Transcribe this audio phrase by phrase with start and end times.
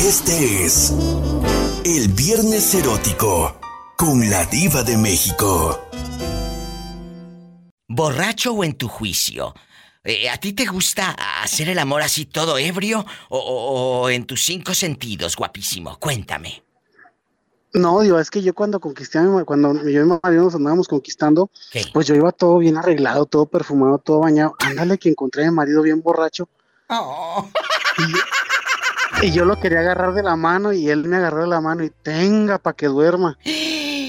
[0.00, 0.92] Este es
[1.84, 3.58] el Viernes Erótico
[3.96, 5.80] con la Diva de México.
[7.88, 9.54] ¿Borracho o en tu juicio?
[10.04, 11.10] Eh, ¿A ti te gusta
[11.42, 15.96] hacer el amor así todo ebrio o, o- o en tus cinco sentidos, guapísimo?
[15.98, 16.62] Cuéntame.
[17.72, 20.54] No, digo, es que yo cuando conquisté a mi cuando yo y mi marido nos
[20.54, 21.84] andábamos conquistando, ¿Qué?
[21.92, 24.54] pues yo iba todo bien arreglado, todo perfumado, todo bañado.
[24.60, 26.48] Ándale que encontré a mi marido bien borracho
[26.88, 27.50] Oh.
[29.22, 31.84] Y yo lo quería agarrar de la mano y él me agarró de la mano
[31.84, 33.38] y tenga para que duerma.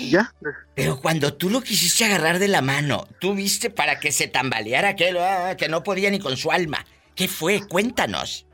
[0.10, 0.34] Ya,
[0.74, 4.90] Pero cuando tú lo quisiste agarrar de la mano, tú viste para que se tambaleara
[4.90, 6.86] aquel ah, que no podía ni con su alma.
[7.16, 7.62] ¿Qué fue?
[7.68, 8.46] Cuéntanos.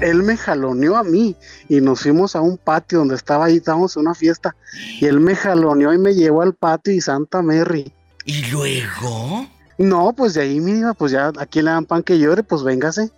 [0.00, 1.36] él me jaloneó a mí
[1.68, 4.54] y nos fuimos a un patio donde estaba ahí, estábamos en una fiesta
[5.00, 7.90] y él me jaloneó y me llevó al patio y Santa Mary.
[8.24, 9.46] ¿Y luego?
[9.78, 12.62] No, pues de ahí, mi diva, pues ya aquí le dan pan que llore, pues
[12.62, 13.10] véngase.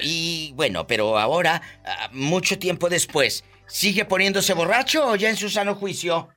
[0.00, 5.48] Y bueno, pero ahora, ah, mucho tiempo después, ¿sigue poniéndose borracho o ya en su
[5.48, 6.28] sano juicio?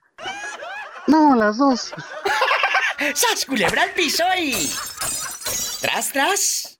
[1.08, 1.94] No, las dos.
[3.14, 4.72] ¡Sas, culebra al piso y...
[5.81, 6.80] ¿Tras, tras?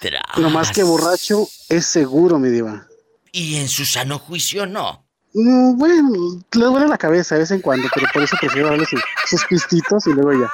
[0.00, 0.22] Tras.
[0.38, 2.86] No más que borracho es seguro, mi diva.
[3.30, 5.04] Y en su sano juicio no.
[5.34, 6.10] Mm, Bueno,
[6.52, 9.44] le duele la cabeza de vez en cuando, pero por eso prefiero darle sus, sus
[9.44, 10.50] pistitos y luego ya.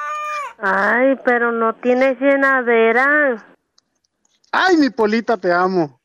[0.62, 3.50] Ay, pero no tienes llenadera.
[4.53, 6.01] ¡Ay, mi Polita, te amo!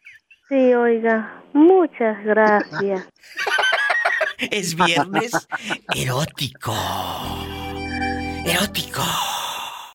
[0.47, 3.07] Sí, oiga, muchas gracias.
[4.51, 5.31] Es viernes
[5.95, 6.75] erótico.
[8.45, 9.01] Erótico.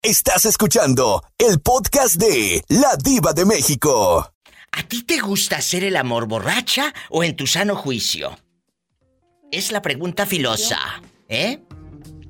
[0.03, 4.33] Estás escuchando el podcast de La Diva de México.
[4.73, 8.37] ¿A ti te gusta hacer el amor borracha o en tu sano juicio?
[9.53, 10.79] Es la pregunta filosa,
[11.29, 11.61] ¿eh?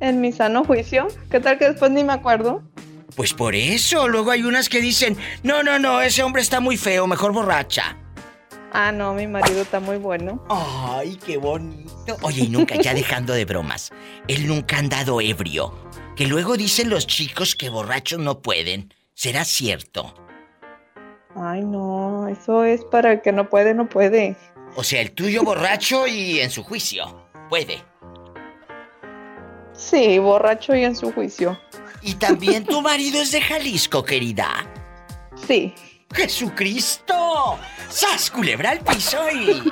[0.00, 1.06] En mi sano juicio.
[1.30, 2.62] ¿Qué tal que después ni me acuerdo?
[3.16, 6.76] Pues por eso, luego hay unas que dicen, no, no, no, ese hombre está muy
[6.76, 7.96] feo, mejor borracha.
[8.72, 10.44] Ah, no, mi marido está muy bueno.
[10.48, 12.16] Ay, qué bonito.
[12.22, 13.90] Oye, y nunca, ya dejando de bromas,
[14.28, 15.74] él nunca ha andado ebrio.
[16.14, 18.94] Que luego dicen los chicos que borrachos no pueden.
[19.14, 20.14] ¿Será cierto?
[21.34, 24.36] Ay, no, eso es para el que no puede, no puede.
[24.76, 27.28] O sea, el tuyo borracho y en su juicio.
[27.48, 27.82] Puede.
[29.72, 31.58] Sí, borracho y en su juicio.
[32.02, 34.66] Y también tu marido es de Jalisco, querida.
[35.46, 35.74] Sí.
[36.12, 37.58] ¡Jesucristo!
[37.88, 39.62] ¡Sas, culebra al piso y...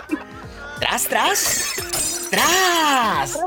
[0.78, 2.28] ¡Tras, tras!
[2.31, 3.39] ¡Tras!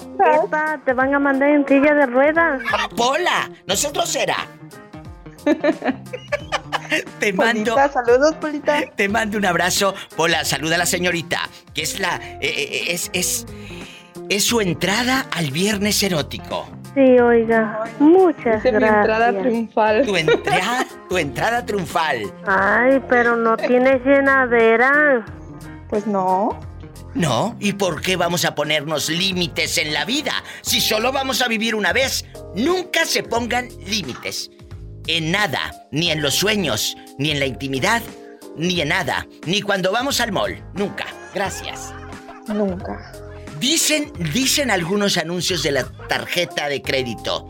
[0.44, 2.62] Epa, te van a mandar en silla de ruedas.
[2.98, 3.50] ¡Pola!
[3.68, 4.48] ¡Nosotros será!
[7.20, 7.76] Te mando...
[7.76, 8.82] Polita, saludos, Polita.
[8.96, 9.96] Te mando un abrazo.
[10.16, 12.18] Pola, saluda a la señorita, que es la...
[12.18, 13.46] eh, eh, es, es...
[14.30, 16.68] Es su entrada al viernes erótico.
[16.94, 19.44] Sí, oiga, muchas Hice mi entrada gracias.
[19.44, 20.06] triunfal.
[20.06, 22.34] Tu entrada, tu entrada triunfal.
[22.46, 25.26] Ay, pero no tienes llenadera.
[25.90, 26.50] Pues no.
[27.14, 30.32] No, ¿y por qué vamos a ponernos límites en la vida?
[30.62, 32.26] Si solo vamos a vivir una vez,
[32.56, 34.50] nunca se pongan límites.
[35.08, 35.60] En nada,
[35.92, 38.02] ni en los sueños, ni en la intimidad,
[38.56, 41.06] ni en nada, ni cuando vamos al mall, nunca.
[41.34, 41.94] Gracias.
[42.48, 43.12] Nunca.
[43.62, 47.48] Dicen, dicen algunos anuncios de la tarjeta de crédito.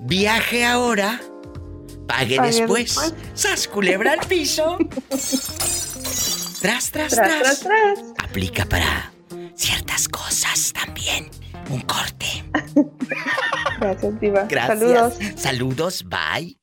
[0.00, 1.20] Viaje ahora,
[2.08, 2.96] pague, Pague después.
[2.96, 3.14] después.
[3.34, 4.76] ¡Sas, culebra al piso!
[5.08, 7.40] tras, tras, Tras, tras.
[7.40, 7.98] tras, tras.
[8.18, 9.12] Aplica para
[9.54, 11.30] ciertas cosas también.
[11.70, 12.26] Un corte.
[13.80, 14.44] Gracias, Diva.
[14.48, 14.78] Gracias.
[14.80, 15.14] Saludos.
[15.36, 16.58] Saludos, bye.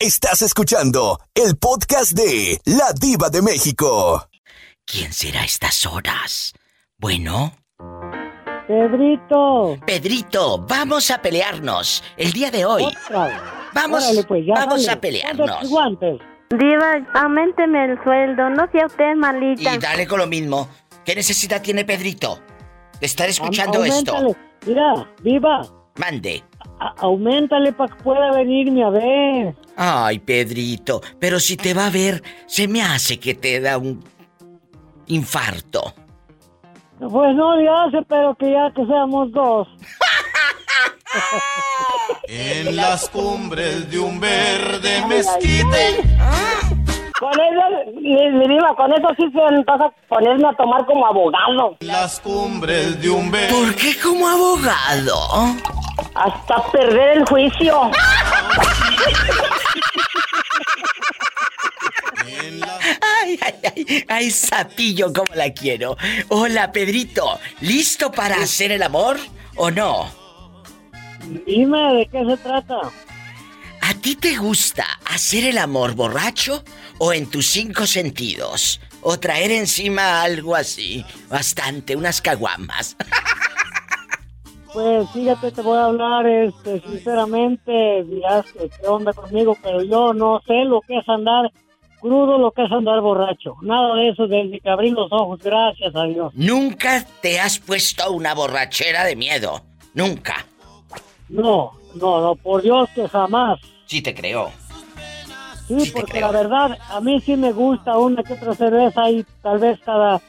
[0.00, 4.28] Estás escuchando el podcast de La Diva de México.
[4.84, 6.52] ¿Quién será a estas horas?
[6.98, 7.56] Bueno,
[8.66, 9.76] Pedrito.
[9.86, 12.84] Pedrito, vamos a pelearnos el día de hoy.
[12.84, 13.42] Otra.
[13.74, 15.68] Vamos, Órale, pues, ya vamos a pelearnos.
[15.68, 16.20] Guantes.
[16.50, 19.74] Diva, aumenteme el sueldo, no sea usted malita.
[19.74, 20.68] Y dale con lo mismo.
[21.04, 22.38] ¿Qué necesidad tiene Pedrito
[23.00, 24.36] de estar escuchando Am- esto?
[24.66, 25.62] Mira, viva.
[25.96, 26.42] Mande.
[26.78, 29.54] a- auméntale para que pueda venirme a ver.
[29.76, 34.02] Ay, Pedrito, pero si te va a ver, se me hace que te da un
[35.06, 35.94] infarto.
[37.10, 39.66] Pues no le hace, pero que ya que seamos dos.
[42.28, 46.00] En las cumbres de un verde mezquite.
[47.18, 47.62] Con eso,
[48.76, 51.76] con eso sí se me pasa ponerme a tomar como abogado.
[51.80, 53.52] Las cumbres de un verde.
[53.52, 55.16] ¿Por qué como abogado?
[56.14, 57.90] Hasta perder el juicio.
[62.22, 65.96] Ay, ay, ay, ay, sapillo, como la quiero.
[66.28, 69.18] Hola, Pedrito, ¿listo para hacer el amor
[69.56, 70.10] o no?
[71.46, 72.80] Dime de qué se trata.
[73.80, 76.64] ¿A ti te gusta hacer el amor borracho
[76.98, 78.80] o en tus cinco sentidos?
[79.02, 81.04] o traer encima algo así.
[81.28, 82.96] Bastante, unas caguamas.
[84.72, 90.14] Pues fíjate, te voy a hablar, este, sinceramente, dirás que qué onda conmigo, pero yo
[90.14, 91.52] no sé lo que es andar
[92.02, 93.54] crudo, lo que es andar borracho.
[93.62, 96.32] Nada de eso desde que abrí los ojos, gracias a Dios.
[96.34, 99.62] Nunca te has puesto una borrachera de miedo.
[99.94, 100.44] Nunca.
[101.30, 103.58] No, no, no, por Dios que jamás.
[103.86, 104.50] Sí te creo.
[105.68, 106.32] Sí, porque creo.
[106.32, 110.20] la verdad, a mí sí me gusta una que otra cerveza y tal vez cada,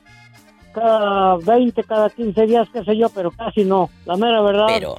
[0.73, 3.89] cada 20, cada 15 días, qué sé yo, pero casi no.
[4.05, 4.95] La mera verdad, Pero,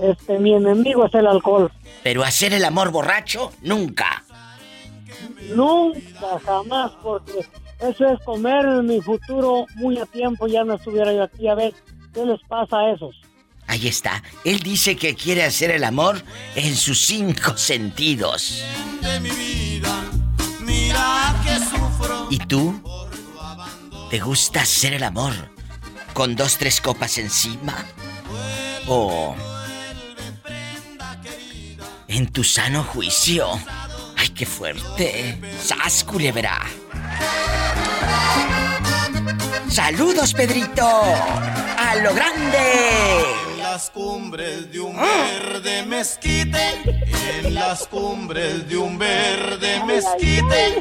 [0.00, 1.70] este, mi enemigo es el alcohol.
[2.02, 4.23] pero hacer el amor borracho, nunca.
[5.54, 7.46] Nunca, jamás, porque
[7.80, 11.48] eso es comer mi futuro muy a tiempo, ya no estuviera yo aquí.
[11.48, 11.74] A ver,
[12.12, 13.20] ¿qué les pasa a esos?
[13.66, 14.22] Ahí está.
[14.44, 16.22] Él dice que quiere hacer el amor
[16.54, 18.62] en sus cinco sentidos.
[19.00, 20.04] de mi vida.
[20.60, 22.26] Mira que sufro.
[22.30, 22.80] ¿Y tú?
[24.10, 25.32] ¿Te gusta hacer el amor
[26.12, 27.74] con dos, tres copas encima?
[28.86, 29.34] ¿O
[32.06, 33.48] en tu sano juicio?
[34.24, 35.38] ¡Ay, qué fuerte!
[35.58, 36.58] ¡Sas, culebra!
[39.68, 40.82] ¡Saludos, Pedrito!
[40.82, 43.20] ¡A lo grande!
[43.52, 46.58] En las cumbres de un verde mezquite.
[47.42, 50.80] En las cumbres de un verde mezquite.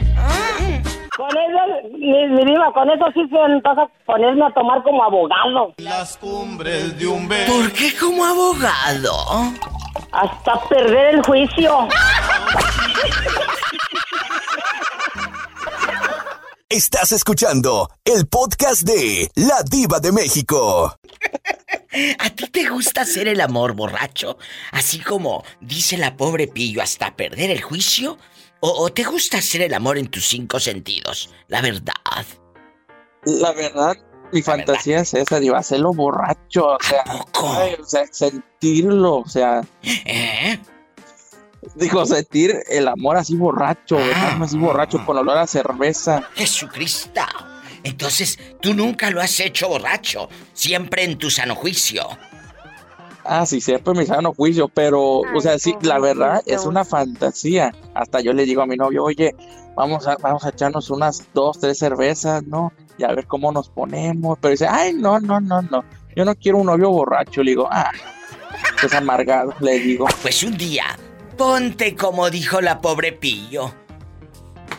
[1.17, 5.73] Con eso, mi, mi diva, con eso sí se pasa ponerme a tomar como abogado.
[5.79, 7.51] En las cumbres de un verde.
[7.51, 9.51] ¿Por qué como abogado?
[10.13, 11.89] Hasta perder el juicio.
[16.69, 20.97] Estás escuchando el podcast de La Diva de México.
[22.19, 24.37] ¿A ti te gusta hacer el amor borracho?
[24.71, 28.17] Así como dice la pobre Pillo hasta perder el juicio.
[28.59, 31.29] ¿O, o te gusta hacer el amor en tus cinco sentidos?
[31.47, 31.93] La verdad.
[33.25, 33.95] La verdad,
[34.31, 37.53] mi La fantasía es esa, digo, hacerlo borracho, o sea, poco?
[37.53, 40.59] ay, o sea, sentirlo, o sea, ¿Eh?
[41.75, 44.37] Digo, sentir el amor así borracho, Ah.
[44.41, 46.23] así borracho con olor a cerveza.
[46.35, 47.21] Jesucristo.
[47.83, 52.07] Entonces, tú nunca lo has hecho borracho, siempre en tu sano juicio.
[53.25, 57.73] Ah, sí, siempre me sano juicio, pero, o sea, sí, la verdad es una fantasía.
[57.93, 59.33] Hasta yo le digo a mi novio, oye,
[59.75, 62.73] vamos a, vamos a echarnos unas dos, tres cervezas, ¿no?
[62.97, 64.37] Y a ver cómo nos ponemos.
[64.41, 65.83] Pero dice, ay, no, no, no, no.
[66.15, 67.41] Yo no quiero un novio borracho.
[67.43, 67.91] Le digo, ah,
[68.81, 70.05] pues amargado, le digo.
[70.21, 70.85] Pues un día,
[71.37, 73.73] ponte como dijo la pobre Pillo.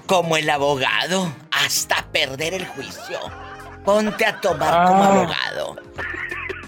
[0.06, 3.18] Como el abogado, hasta perder el juicio.
[3.84, 5.08] Ponte a tomar como Ah.
[5.08, 5.76] abogado.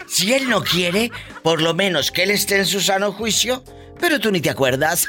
[0.07, 1.11] Si él no quiere,
[1.43, 3.63] por lo menos que él esté en su sano juicio,
[4.01, 5.07] pero tú ni te acuerdas.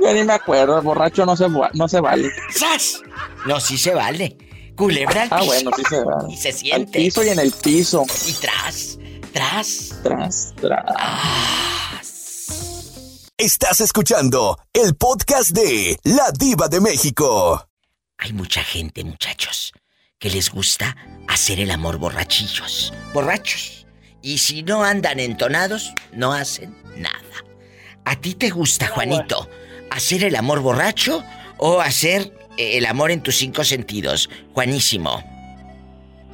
[0.00, 2.30] Yo ni me acuerdo, borracho no se, no se vale.
[2.50, 3.00] ¡Sas!
[3.46, 4.36] No, sí se vale.
[4.76, 5.46] Culebra al Ah, piso.
[5.46, 6.32] bueno, sí se vale.
[6.32, 6.98] Y se Al siente.
[6.98, 8.04] piso y en el piso.
[8.26, 8.98] Y tras,
[9.32, 9.94] tras.
[10.02, 10.84] Tras, tras.
[10.98, 11.75] Ah,
[13.46, 17.68] Estás escuchando el podcast de La Diva de México.
[18.18, 19.72] Hay mucha gente, muchachos,
[20.18, 20.96] que les gusta
[21.28, 22.92] hacer el amor borrachillos.
[23.14, 23.86] Borrachos.
[24.20, 27.44] Y si no andan entonados, no hacen nada.
[28.04, 29.48] ¿A ti te gusta, Juanito,
[29.92, 31.22] hacer el amor borracho
[31.58, 34.28] o hacer eh, el amor en tus cinco sentidos?
[34.54, 35.22] Juanísimo.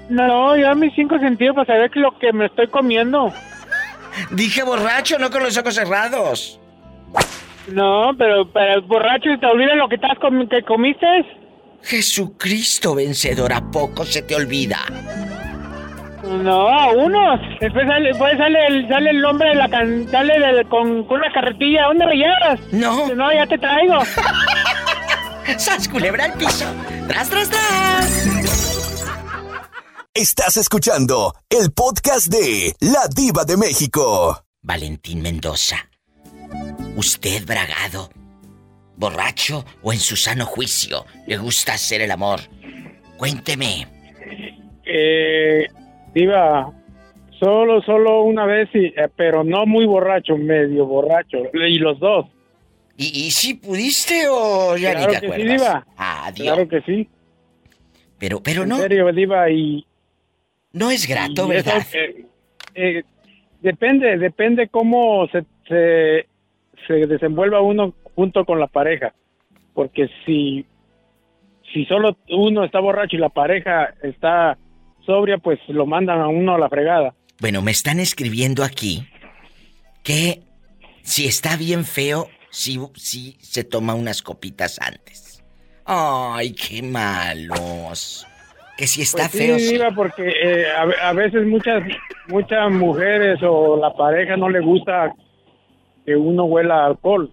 [0.08, 3.30] No, yo a mis cinco sentidos para saber lo que me estoy comiendo.
[4.30, 6.58] Dije borracho, no con los ojos cerrados.
[7.68, 10.18] No, pero para el borracho te olvida lo que estás
[10.50, 11.06] que comiste.
[11.82, 14.78] Jesucristo vencedor, ¿a poco se te olvida?
[16.24, 17.40] No, a unos.
[17.60, 21.18] Después sale, después sale, el, sale el nombre de la can, sale del- con, con
[21.18, 21.86] una carretilla.
[21.86, 22.60] ¿Dónde me llevas?
[22.72, 23.12] No.
[23.14, 23.98] No, ya te traigo.
[25.58, 26.64] ¡Sas, culebra al piso!
[27.08, 28.88] ¡Tras, tras, tras!
[30.14, 34.44] Estás escuchando el podcast de La Diva de México.
[34.62, 35.76] Valentín Mendoza.
[37.02, 38.10] Usted, bragado,
[38.96, 42.38] borracho o en su sano juicio, le gusta hacer el amor.
[43.16, 43.88] Cuénteme.
[44.86, 45.66] Eh,
[46.14, 46.70] Diva,
[47.40, 51.38] solo, solo una vez, y, eh, pero no muy borracho, medio borracho.
[51.52, 52.26] Y los dos.
[52.96, 55.60] ¿Y, y si pudiste o ya Claro ni te que sí, acuerdas?
[55.60, 55.86] Diva.
[55.96, 56.46] Adiós.
[56.46, 57.08] Claro que sí.
[58.20, 59.84] Pero, pero en no, serio, Diva, y...
[60.70, 61.84] no es grato, eso, ¿verdad?
[61.94, 62.26] eh,
[62.76, 63.02] eh,
[63.60, 66.28] depende, depende cómo se, se,
[66.86, 69.14] se desenvuelva uno junto con la pareja.
[69.74, 70.66] Porque si,
[71.72, 74.58] si solo uno está borracho y la pareja está
[75.06, 77.14] sobria, pues lo mandan a uno a la fregada.
[77.40, 79.06] Bueno, me están escribiendo aquí
[80.04, 80.42] que
[81.02, 85.42] si está bien feo, si, si se toma unas copitas antes.
[85.84, 88.26] Ay, qué malos.
[88.76, 89.58] Que si está Pues sí, feo.
[89.58, 89.78] sí.
[89.96, 91.82] Porque eh, a, a veces muchas
[92.28, 95.12] muchas mujeres o la pareja no le gusta
[96.04, 97.32] que uno huela a alcohol.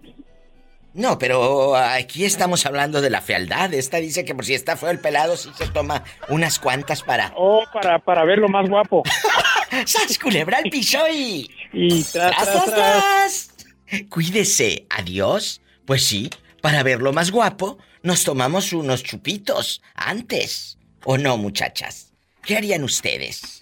[0.92, 3.72] No, pero aquí estamos hablando de la fealdad.
[3.74, 7.32] Esta dice que por si está feo el pelado, sí se toma unas cuantas para.
[7.36, 9.02] Oh, para, para verlo más guapo.
[9.86, 11.48] ¡Sas, culebra al piso y.
[11.72, 13.54] Y tras, ¡Tras, tras, tras, tras.
[13.86, 14.06] tras!
[14.08, 14.86] Cuídese.
[14.90, 15.62] Adiós.
[15.84, 20.78] Pues sí, para verlo más guapo, nos tomamos unos chupitos antes.
[21.04, 22.12] ¿O no, muchachas?
[22.42, 23.60] ¿Qué harían ustedes?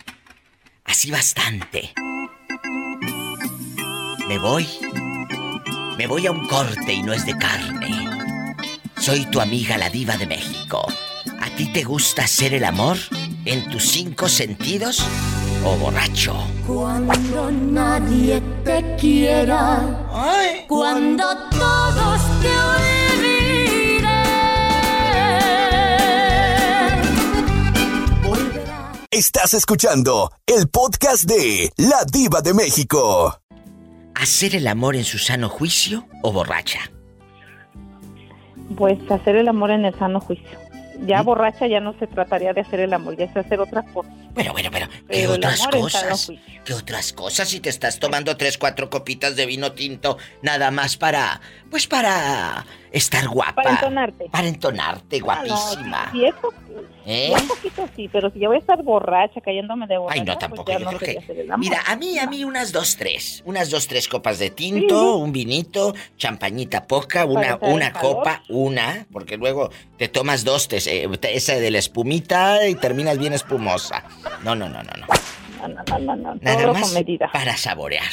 [0.84, 1.92] Así bastante.
[4.28, 4.68] Me voy.
[5.96, 8.06] Me voy a un corte y no es de carne.
[8.98, 10.86] Soy tu amiga la diva de México.
[11.40, 12.98] ¿A ti te gusta hacer el amor
[13.46, 15.02] en tus cinco sentidos
[15.64, 16.36] o borracho?
[16.66, 20.04] Cuando nadie te quiera,
[20.68, 24.12] cuando todos te olviden.
[29.10, 33.40] Estás escuchando el podcast de La Diva de México.
[34.18, 36.90] ¿Hacer el amor en su sano juicio o borracha?
[38.76, 40.58] Pues hacer el amor en el sano juicio.
[41.06, 44.10] Ya borracha ya no se trataría de hacer el amor, ya es hacer otra cosa.
[44.34, 46.32] Bueno, bueno, pero ¿qué Pero otras cosas?
[46.64, 50.96] ¿Qué otras cosas si te estás tomando tres, cuatro copitas de vino tinto nada más
[50.96, 53.54] para, pues para estar guapa?
[53.54, 54.28] Para entonarte.
[54.30, 56.10] Para entonarte, Ah, no, guapísima.
[56.12, 56.52] si es po-
[57.10, 57.32] ¿Eh?
[57.40, 60.32] Un poquito sí, pero si yo voy a estar borracha, cayéndome de borracha, Ay, no,
[60.34, 60.70] pues tampoco.
[60.72, 61.46] yo no creo que.
[61.56, 63.42] Mira, a mí, a mí unas dos, tres.
[63.46, 69.38] Unas dos, tres copas de tinto, un vinito, champañita poca, una, una copa, una, porque
[69.38, 74.04] luego te tomas dos, te- eh, te- esa de la espumita y terminas bien espumosa.
[74.44, 75.06] No, no, no, no, no.
[75.62, 77.30] No, no, no, no, no, Nada todo más con medida.
[77.32, 78.04] para saborear,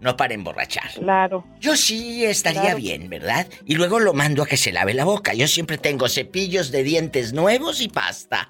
[0.00, 0.90] no para emborrachar.
[0.94, 1.44] Claro.
[1.60, 2.76] Yo sí estaría Claro.
[2.78, 3.46] bien, ¿verdad?
[3.66, 5.34] Y luego lo mando a que se lave la boca.
[5.34, 8.48] Yo siempre tengo cepillos de dientes nuevos y pasta.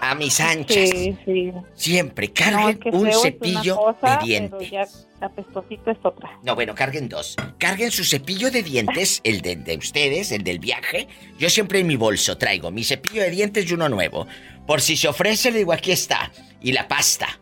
[0.00, 0.90] A mis anchas.
[0.90, 1.52] Sí, sí.
[1.74, 4.68] Siempre No, carguen que un cepillo cosa, de dientes.
[4.70, 6.38] Pero ya apestosito es otra.
[6.44, 7.34] No, bueno, carguen dos.
[7.58, 11.08] Carguen su cepillo de dientes, el de, de ustedes, el del viaje.
[11.40, 14.28] Yo siempre en mi bolso traigo mi cepillo de dientes y uno nuevo.
[14.68, 16.30] Por si se ofrece, le digo, aquí está.
[16.60, 17.40] Y la pasta.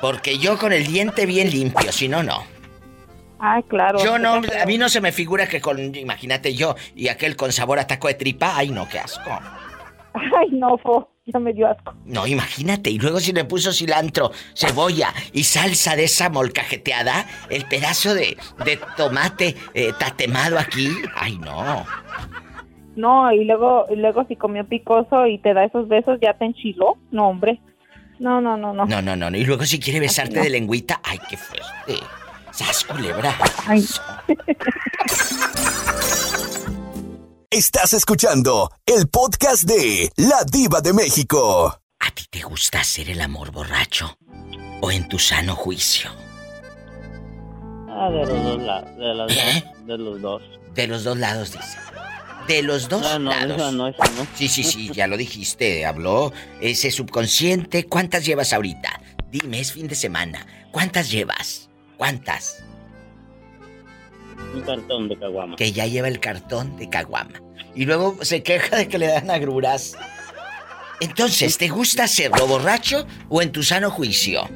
[0.00, 2.42] Porque yo con el diente bien limpio, si no, no.
[3.38, 3.98] Ay, claro.
[4.02, 7.52] Yo no, a mí no se me figura que con, imagínate yo, y aquel con
[7.52, 9.30] sabor a taco de tripa, ay no, qué asco.
[10.14, 11.94] Ay, no, fo, ya me dio asco.
[12.04, 17.66] No, imagínate, y luego si le puso cilantro, cebolla y salsa de esa molcajeteada, el
[17.66, 21.86] pedazo de, de tomate eh, tatemado aquí, ay no.
[22.96, 26.46] No, y luego, y luego si comió picoso y te da esos besos, ya te
[26.46, 26.96] enchiló.
[27.12, 27.60] No, hombre.
[28.18, 28.86] No, no, no, no.
[28.86, 29.36] No, no, no, no.
[29.36, 30.42] Y luego si quiere besarte no.
[30.42, 32.04] de lengüita, ay, qué fuerte.
[32.58, 33.36] ¡Sas, culebra!
[33.68, 33.86] Ay.
[37.50, 41.80] Estás escuchando el podcast de La Diva de México.
[42.00, 44.18] ¿A ti te gusta hacer el amor borracho?
[44.80, 46.10] ¿O en tu sano juicio?
[47.90, 49.28] Ah, de los dos lados.
[49.28, 49.64] De, ¿Eh?
[49.64, 50.42] dos, de los dos.
[50.74, 51.78] De los dos lados, dice.
[52.48, 53.72] De los dos Ah, no, lados.
[53.72, 54.26] no, esa no.
[54.34, 57.86] Sí, sí, sí, ya lo dijiste, habló ese subconsciente.
[57.86, 59.00] ¿Cuántas llevas ahorita?
[59.30, 60.44] Dime, es fin de semana.
[60.72, 61.67] ¿Cuántas llevas?
[61.98, 62.64] ¿Cuántas?
[64.54, 65.56] Un cartón de caguama.
[65.56, 67.42] Que ya lleva el cartón de caguama.
[67.74, 69.96] Y luego se queja de que le dan agruras.
[71.00, 74.48] Entonces, ¿te gusta hacerlo borracho o en tu sano juicio?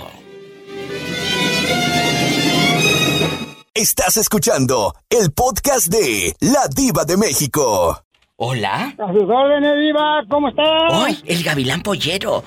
[3.75, 8.05] Estás escuchando el podcast de La Diva de México.
[8.37, 8.95] Hola.
[8.99, 10.63] A sus órdenes, Diva, ¿cómo está?
[10.91, 12.45] ¡Ay, el gavilán pollero!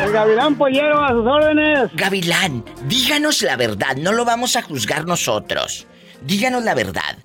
[0.00, 1.90] El gavilán pollero, a sus órdenes.
[1.94, 5.86] Gavilán, díganos la verdad, no lo vamos a juzgar nosotros.
[6.22, 7.16] Díganos la verdad.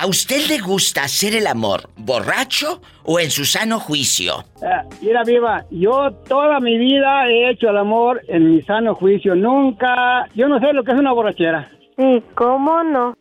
[0.00, 4.44] ¿A usted le gusta hacer el amor borracho o en su sano juicio?
[4.62, 4.66] Eh,
[5.02, 9.34] mira, Viva, yo toda mi vida he hecho el amor en mi sano juicio.
[9.34, 11.68] Nunca, yo no sé lo que es una borrachera.
[11.96, 13.16] Sí, ¿cómo no?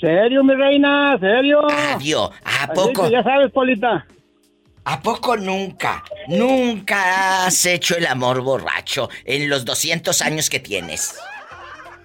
[0.00, 1.18] ¿Serio, mi reina?
[1.20, 1.60] ¿Serio?
[1.70, 2.30] Adiós.
[2.44, 3.04] ¿A Así poco?
[3.04, 4.06] que ya sabes, Polita.
[4.86, 11.20] ¿A poco nunca, nunca has hecho el amor borracho en los 200 años que tienes?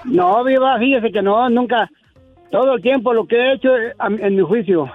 [0.03, 1.89] No, viva, fíjese que no, nunca.
[2.53, 4.85] Todo el tiempo lo que he hecho eh, en mi juicio.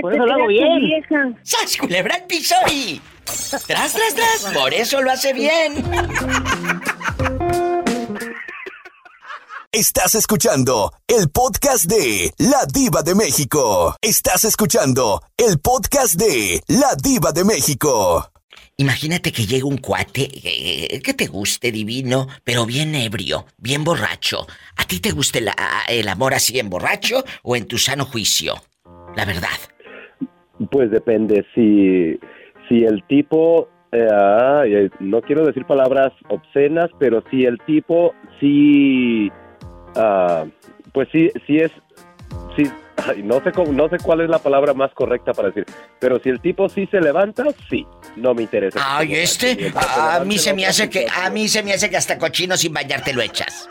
[0.00, 1.36] Por eso lo hago bien.
[1.42, 3.00] ¡Sas, culebra el piso y...
[3.24, 4.54] ¡Tras, tras, tras!
[4.54, 5.84] Por eso lo hace bien.
[9.72, 13.96] Estás escuchando el podcast de La Diva de México.
[14.00, 18.30] Estás escuchando el podcast de La Diva de México.
[18.88, 24.46] Imagínate que llega un cuate eh, que te guste divino, pero bien ebrio, bien borracho.
[24.76, 28.04] ¿A ti te gusta el, a- el amor así en borracho o en tu sano
[28.04, 28.54] juicio?
[29.16, 29.58] La verdad.
[30.70, 32.20] Pues depende, si,
[32.68, 33.68] si el tipo,
[34.12, 39.28] ah, eh, no quiero decir palabras obscenas, pero si el tipo sí,
[39.96, 40.44] ah,
[40.92, 41.72] pues sí, sí es,
[42.56, 42.62] sí,
[43.06, 45.64] ay, no sé cómo, no sé cuál es la palabra más correcta para decir,
[45.98, 47.86] pero si el tipo sí se levanta, sí,
[48.16, 48.80] no me interesa.
[48.82, 52.18] Ay, este, a mí se me hace que, a mí se me hace que hasta
[52.18, 53.68] cochino sin bañarte lo echas.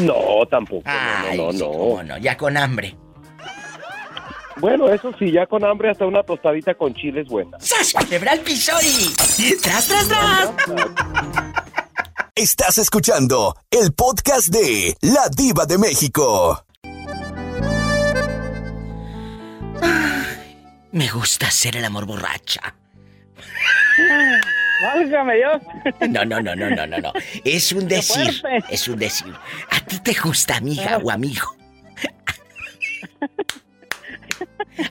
[0.00, 1.70] No, tampoco, Ay, no, no, sí, no.
[1.70, 2.96] cómo no, ya con hambre.
[4.56, 7.58] Bueno, eso sí, ya con hambre hasta una tostadita con chile es buena.
[7.60, 7.94] ¡Sas!
[8.08, 9.56] ¡Quebra el piso y...
[9.56, 10.50] ¡Tras, tras, tras!
[12.34, 16.62] Estás escuchando el podcast de La Diva de México.
[20.92, 22.74] Me gusta hacer el amor borracha.
[24.82, 25.62] Válgame Dios.
[26.08, 27.12] No, no, no, no, no, no, no.
[27.44, 28.42] Es un decir.
[28.70, 29.32] Es un decir.
[29.70, 31.54] ¿A ti te gusta, amiga o amigo?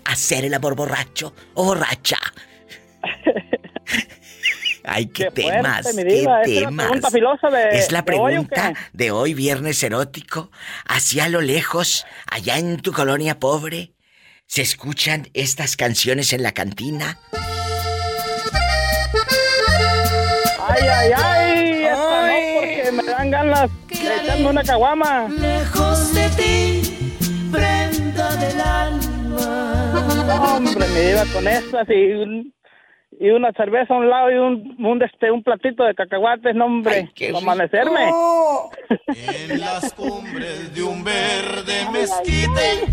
[0.05, 2.17] Hacer el amor borracho o borracha.
[4.83, 6.41] Ay, qué, temas, qué diva.
[6.41, 7.11] ¿Esa es la temas.
[7.11, 8.47] pregunta de- es la de hoy,
[8.93, 10.51] de hoy, viernes erótico.
[10.85, 13.93] Hacia lo lejos, allá en tu colonia pobre,
[14.49, 17.19] se escuchan estas canciones en la cantina.
[20.67, 21.83] Ay, ay, ay.
[21.83, 25.29] Esta no, porque me dan ganas de echarme una caguama.
[25.29, 27.13] Lejos de ti,
[27.51, 30.25] prenda del alma.
[30.25, 32.53] No, hombre, me iba con estas y, un-
[33.19, 36.65] y una cerveza a un lado y un, un, este, un platito de cacahuates, no,
[36.65, 38.09] hombre, para amanecerme.
[39.09, 42.87] En las cumbres de un verde mezquite.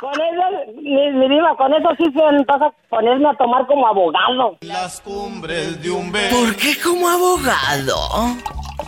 [0.00, 4.58] Con eso, mi, mi diva, con eso sí se antoja ponerme a tomar como abogado.
[4.60, 6.36] Las cumbres de un verde.
[6.36, 7.96] ¿Por qué como abogado?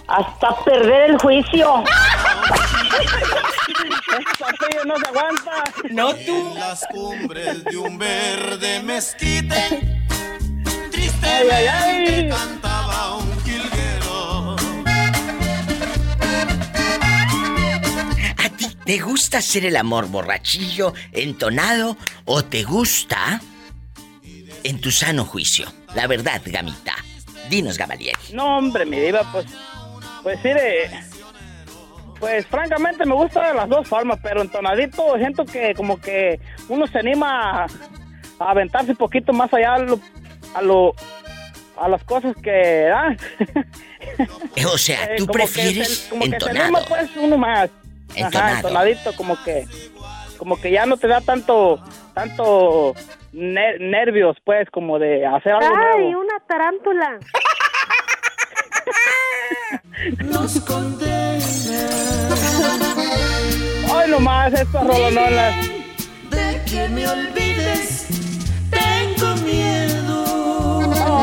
[0.07, 1.85] Hasta perder el juicio.
[4.87, 5.65] No se aguanta.
[5.91, 6.53] No tú.
[6.53, 9.99] En las cumbres de un verde mezquite.
[11.23, 12.29] Ay, ay, ay.
[12.31, 13.38] Cantaba un
[18.89, 23.39] te gusta hacer el amor borrachillo, entonado o te gusta
[24.65, 25.71] en tu sano juicio?
[25.95, 26.95] La verdad, gamita.
[27.51, 28.17] Dinos, Gamaliel.
[28.33, 29.45] No, hombre, mi diva, pues,
[30.23, 30.89] pues sí, de-
[32.19, 36.87] pues francamente me gusta de las dos formas, pero entonadito siento que como que uno
[36.87, 37.67] se anima a,
[38.39, 40.01] a aventarse un poquito más allá a lo,
[40.55, 40.95] a, lo-
[41.79, 43.15] a las cosas que da.
[44.57, 46.65] Eh, O sea, Eh, tú como que prefieres se- como que se entonado.
[46.65, 47.69] anima pues uno más.
[48.15, 48.39] Entonado.
[48.47, 49.67] Ajá, entonadito, como que
[50.39, 51.79] como que ya no te da tanto
[52.15, 52.95] tanto
[53.33, 56.21] ner- nervios pues como de hacer algo ¡Ay, nuevo.
[56.23, 57.19] una tarántula!
[60.25, 61.45] Nos condena.
[63.93, 65.55] Ay, nomás estas rolonolas.
[66.31, 68.07] De que me olvides,
[68.71, 70.25] tengo miedo.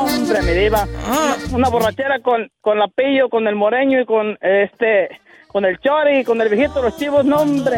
[0.03, 0.87] Hombre, mi diva.
[1.07, 5.19] Una, una borrachera con, con la pillo, con el moreño y con este
[5.55, 7.77] con el chori y con el viejito de los chivos, no hombre.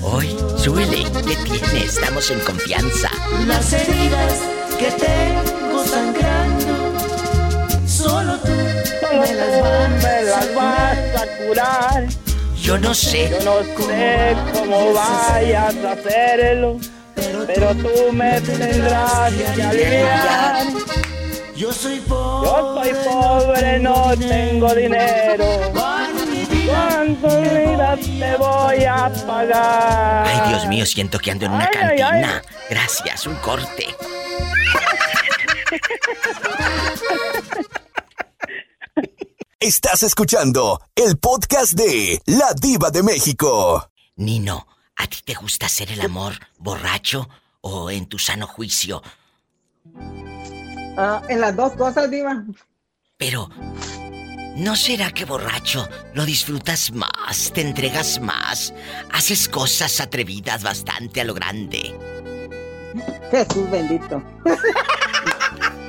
[0.00, 1.04] Hoy, súbele.
[1.04, 1.84] ¿Qué tiene?
[1.84, 3.10] Estamos en confianza.
[3.46, 4.40] Las heridas
[4.78, 6.98] que tengo sangrando,
[7.86, 8.52] solo tú
[9.20, 12.06] me las vas, Me las vas a curar.
[12.56, 13.28] Yo no sé.
[13.28, 16.78] Yo no sé cómo vayas a hacerlo,
[17.46, 20.66] pero tú me tendrás que aliviar.
[21.58, 22.48] Yo soy pobre.
[22.48, 25.44] Yo soy pobre, no tengo dinero.
[25.74, 30.26] ¿Cuánto vida te voy a pagar?
[30.28, 32.42] Ay, Dios mío, siento que ando en una Ay, ay, cantina.
[32.44, 32.56] ay.
[32.70, 33.86] Gracias, un corte.
[39.60, 43.90] Estás escuchando el podcast de La Diva de México.
[44.16, 44.66] Nino,
[44.96, 47.28] ¿a ti te gusta hacer el amor borracho
[47.60, 49.02] o en tu sano juicio?
[51.00, 52.44] Ah, en las dos cosas, Diva.
[53.16, 53.48] Pero,
[54.56, 58.74] ¿No será que borracho lo disfrutas más, te entregas más,
[59.12, 61.94] haces cosas atrevidas bastante a lo grande?
[63.30, 64.20] Jesús bendito.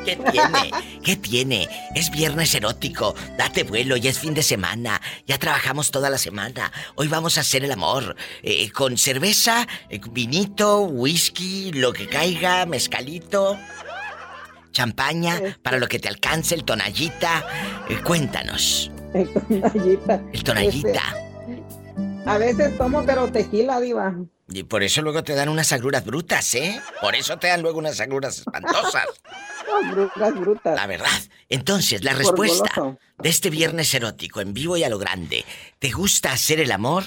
[0.06, 0.72] ¿Qué tiene?
[1.04, 1.68] ¿Qué tiene?
[1.96, 3.16] Es viernes erótico.
[3.40, 5.02] Date vuelo, ya es fin de semana.
[5.26, 6.72] Ya trabajamos toda la semana.
[6.94, 8.16] Hoy vamos a hacer el amor.
[8.44, 13.58] eh, con cerveza, eh, vinito, whisky, lo que caiga, mezcalito,
[14.72, 17.46] champaña, para lo que te alcance, el tonallita.
[17.90, 18.92] Eh, cuéntanos.
[19.14, 20.22] El tonallita.
[20.32, 21.16] El tonallita.
[22.26, 24.16] A veces tomo, pero tequila, diva.
[24.52, 26.82] Y por eso luego te dan unas agruras brutas, ¿eh?
[27.02, 29.06] Por eso te dan luego unas agruras espantosas.
[29.92, 30.76] Brutas, brutas.
[30.76, 31.22] La verdad.
[31.48, 35.46] Entonces, la respuesta de este viernes erótico en vivo y a lo grande.
[35.78, 37.04] ¿Te gusta hacer el amor?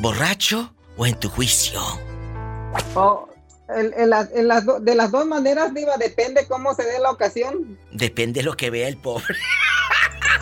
[0.00, 1.80] ¿Borracho o en tu juicio?
[2.94, 3.28] Oh,
[3.68, 6.98] en, en las, en las do- de las dos maneras, diva, depende cómo se dé
[6.98, 7.78] la ocasión.
[7.92, 9.24] Depende de lo que vea el pobre.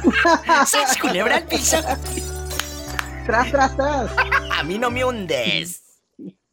[0.66, 1.78] ¿Sas culebra al piso?
[3.26, 4.10] Tras, tras, tras.
[4.58, 5.80] A mí no me hundes.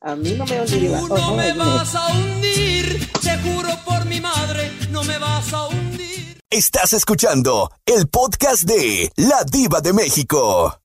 [0.01, 0.99] A mí no me hunde, diva.
[0.99, 5.17] Tú Oh, no me me vas a hundir, te juro por mi madre, no me
[5.19, 6.39] vas a hundir.
[6.49, 10.80] Estás escuchando el podcast de La Diva de México.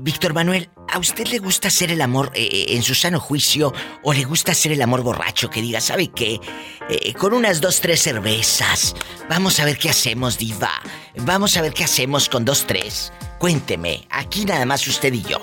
[0.00, 3.72] Víctor Manuel, ¿a usted le gusta hacer el amor eh, eh, en su sano juicio
[4.02, 5.48] o le gusta hacer el amor borracho?
[5.50, 6.40] Que diga, ¿sabe qué?
[6.88, 8.94] Eh, con unas dos, tres cervezas.
[9.28, 10.70] Vamos a ver qué hacemos, diva.
[11.22, 13.12] Vamos a ver qué hacemos con dos, tres.
[13.38, 15.38] Cuénteme, aquí nada más usted y yo.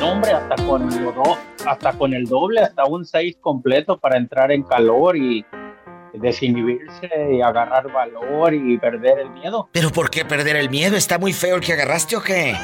[0.00, 4.50] No, hombre, hasta con, do- hasta con el doble, hasta un 6 completo para entrar
[4.50, 5.44] en calor y
[6.14, 9.68] desinhibirse y agarrar valor y perder el miedo.
[9.72, 10.96] ¿Pero por qué perder el miedo?
[10.96, 12.54] ¿Está muy feo el que agarraste o qué?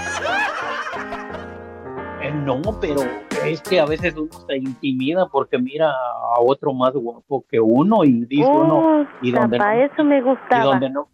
[2.21, 3.01] Eh, no, pero
[3.45, 8.05] es que a veces uno se intimida porque mira a otro más guapo que uno
[8.05, 10.65] y dice uno, y donde, Para no, eso me y gustaba.
[10.65, 11.09] donde no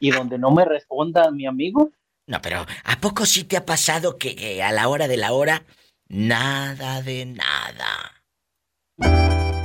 [0.00, 1.90] y donde no me responda mi amigo,
[2.28, 5.32] No, pero ¿a poco sí te ha pasado que, que a la hora de la
[5.32, 5.62] hora,
[6.08, 8.17] nada de nada?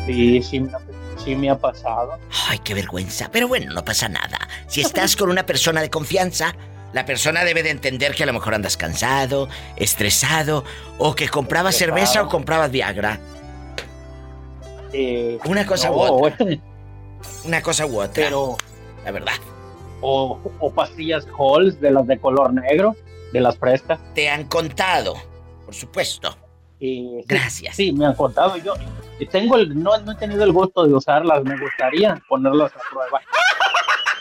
[0.06, 0.80] Sí, sí, me ha-
[1.24, 2.18] sí me ha pasado.
[2.50, 3.30] Ay, qué vergüenza.
[3.32, 4.48] Pero bueno, no pasa nada.
[4.68, 6.56] Si estás con una persona de confianza,
[6.94, 10.64] la persona debe de entender que a lo mejor andas cansado, estresado,
[11.00, 11.98] o que comprabas Estresado.
[11.98, 13.20] cerveza o comprabas Viagra.
[14.94, 16.46] Eh, Una cosa no, u otra.
[17.46, 18.14] Una cosa u otra.
[18.14, 18.58] Pero,
[19.04, 19.34] la verdad.
[20.02, 22.96] O, o pastillas Halls de las de color negro,
[23.32, 24.00] de las frescas.
[24.14, 25.16] Te han contado,
[25.66, 26.38] por supuesto.
[26.84, 27.78] Sí, Gracias.
[27.78, 28.58] Sí, me han contado.
[28.58, 28.74] Yo
[29.18, 31.42] y tengo el, no, no he tenido el gusto de usarlas.
[31.46, 33.22] Me gustaría ponerlas a prueba.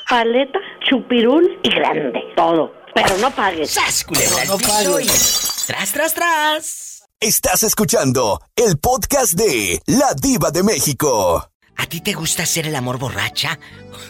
[0.09, 2.21] Paleta, chupirul y grande.
[2.37, 2.73] Todo.
[2.95, 3.73] Pero no pagues.
[3.73, 5.65] ¡Sas, culebra, No y pagues.
[5.67, 7.05] ¡Tras, tras, tras!
[7.19, 11.51] Estás escuchando el podcast de La Diva de México.
[11.75, 13.59] ¿A ti te gusta hacer el amor borracha?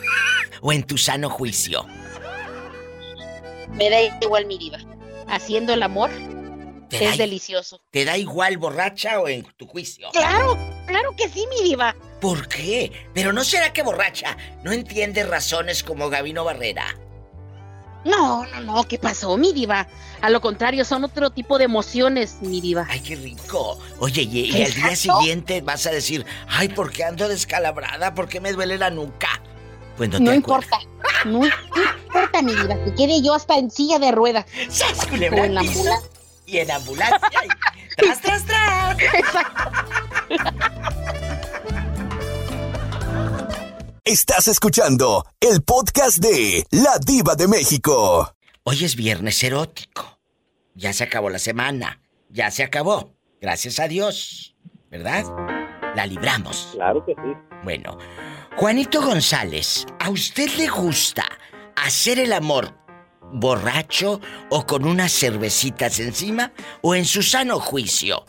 [0.60, 1.86] ¿O en tu sano juicio?
[3.70, 4.76] Me da igual mi diva.
[5.26, 6.10] Haciendo el amor
[6.98, 7.80] ¿Te da, es delicioso.
[7.90, 10.08] ¿Te da igual borracha o en tu juicio?
[10.12, 11.96] Claro, claro que sí, mi diva.
[12.20, 12.92] ¿Por qué?
[13.14, 16.94] Pero no será que borracha no entiende razones como Gabino Barrera.
[18.04, 19.86] No, no, no, ¿qué pasó, mi diva?
[20.20, 22.86] A lo contrario, son otro tipo de emociones, mi diva.
[22.90, 23.78] Ay, qué rico.
[24.00, 28.12] Oye, y, y al día siguiente vas a decir, ay, ¿por qué ando descalabrada?
[28.14, 29.40] ¿Por qué me duele la nuca?
[29.96, 30.78] Pues no, No, te importa.
[31.24, 32.74] No, no importa, mi diva.
[32.84, 34.46] Que quede yo hasta en silla de ruedas.
[34.68, 35.48] ¡Sas, culebra
[36.52, 37.18] Y en ambulancia.
[37.44, 38.96] y ¡Tras, tras, tras!
[44.04, 48.34] Estás escuchando el podcast de La Diva de México.
[48.64, 50.18] Hoy es viernes erótico.
[50.74, 52.02] Ya se acabó la semana.
[52.28, 53.14] Ya se acabó.
[53.40, 54.54] Gracias a Dios.
[54.90, 55.24] ¿Verdad?
[55.96, 56.68] La libramos.
[56.74, 57.32] Claro que sí.
[57.64, 57.96] Bueno,
[58.58, 61.24] Juanito González, ¿a usted le gusta
[61.76, 62.81] hacer el amor
[63.32, 68.24] borracho o con unas cervecitas encima o en su sano juicio?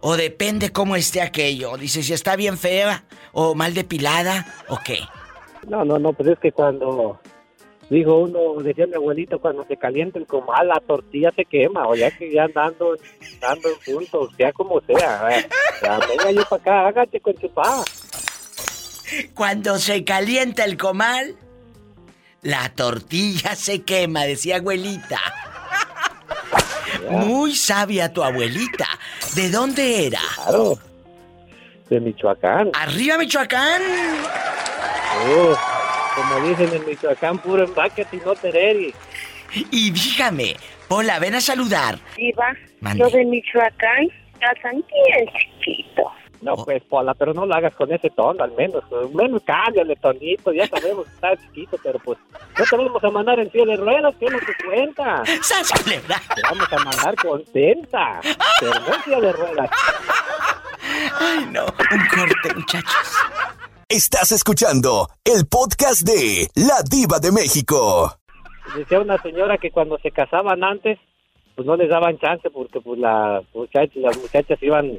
[0.00, 1.76] O depende cómo esté aquello.
[1.76, 5.00] Dice si está bien fea o mal depilada o qué.
[5.68, 7.18] No, no, no, pero es que cuando
[7.90, 11.94] dijo uno, decía mi abuelito, cuando se calienta el comal, la tortilla se quema, o
[11.94, 12.96] ya que ya andando,
[13.34, 15.28] andando juntos, sea como sea.
[15.38, 15.48] eh,
[15.82, 17.82] Ya, venga yo para acá, hágate con pa.
[19.34, 21.36] Cuando se calienta el comal,
[22.46, 25.20] la tortilla se quema, decía abuelita.
[27.10, 28.86] Muy sabia tu abuelita.
[29.34, 30.20] ¿De dónde era?
[30.36, 30.78] Claro,
[31.90, 32.70] de Michoacán.
[32.74, 33.82] ¡Arriba, Michoacán!
[35.28, 35.56] Oh,
[36.14, 38.94] como dicen en Michoacán, puro embaque y no tereri.
[39.52, 40.56] Y dígame,
[40.88, 41.98] Pola, ven a saludar.
[42.16, 43.00] Diva, Mande.
[43.00, 46.12] yo de Michoacán, casan bien chiquito.
[46.42, 48.84] No, pues, Pola, pero no lo hagas con ese tono, al menos.
[48.92, 52.18] Al menos cámbiale tonito, ya sabemos que está chiquito, pero pues
[52.58, 55.22] no te vamos a mandar en silla de ruedas, que no te cuenta.
[56.36, 58.20] Te vamos a mandar contenta,
[58.60, 59.70] pero no en de ruedas.
[61.18, 61.64] Ay, no.
[61.64, 63.16] Un corte, muchachos.
[63.88, 68.18] Estás escuchando el podcast de La Diva de México.
[68.76, 70.98] Decía una señora que cuando se casaban antes,
[71.54, 74.98] pues no les daban chance porque pues la muchacha, las muchachas iban,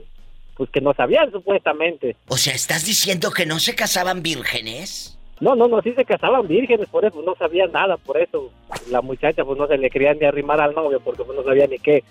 [0.58, 2.16] pues que no sabían supuestamente.
[2.28, 5.18] O sea, ¿estás diciendo que no se casaban vírgenes?
[5.40, 8.52] No, no, no, sí se casaban vírgenes, por eso no sabían nada, por eso
[8.90, 11.68] la muchacha pues no se le quería ni arrimar al novio porque pues no sabía
[11.68, 12.04] ni qué,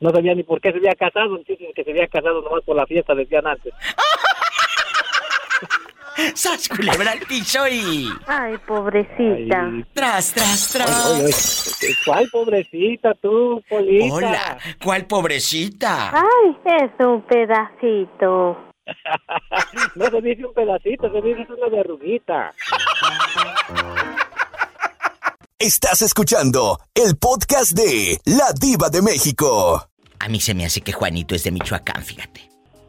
[0.00, 2.74] no sabía ni por qué se había casado, entonces que se había casado nomás por
[2.74, 3.72] la fiesta, decían antes.
[6.34, 8.08] ¡Sas, culebra al piso y...
[8.26, 9.70] Ay, pobrecita.
[9.94, 11.06] Tras, tras, tras.
[11.06, 14.14] oye, oye, ¿Cuál pobrecita tú, Polita?
[14.14, 16.10] Hola, ¿cuál pobrecita?
[16.12, 18.64] Ay, es un pedacito.
[19.94, 22.54] No se dice un pedacito, se dice una verruguita.
[25.58, 29.88] Estás escuchando el podcast de La Diva de México.
[30.20, 32.48] A mí se me hace que Juanito es de Michoacán, fíjate.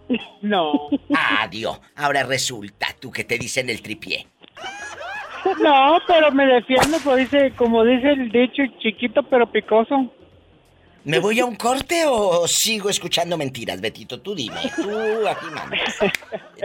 [0.42, 0.90] No.
[1.40, 1.80] Adiós.
[1.96, 4.28] Ahora resulta, tú que te dicen el tripié.
[5.62, 10.12] No, pero me defiendo, pues dice, como dice el dicho, chiquito pero picoso.
[11.06, 14.20] ¿Me voy a un corte o sigo escuchando mentiras, Betito?
[14.20, 15.80] Tú dime, tú aquí mandas.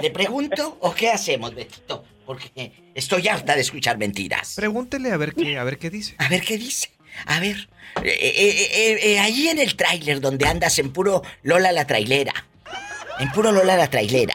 [0.03, 2.05] ¿Le pregunto o qué hacemos, Betito?
[2.27, 4.55] Porque estoy harta de escuchar mentiras.
[4.57, 6.17] Pregúntele a ver qué, a ver qué dice.
[6.19, 6.91] A ver qué dice.
[7.27, 7.69] A ver,
[8.03, 12.33] eh, eh, eh, eh, ahí en el tráiler donde andas en puro Lola la trailera,
[13.21, 14.35] en puro Lola la trailera,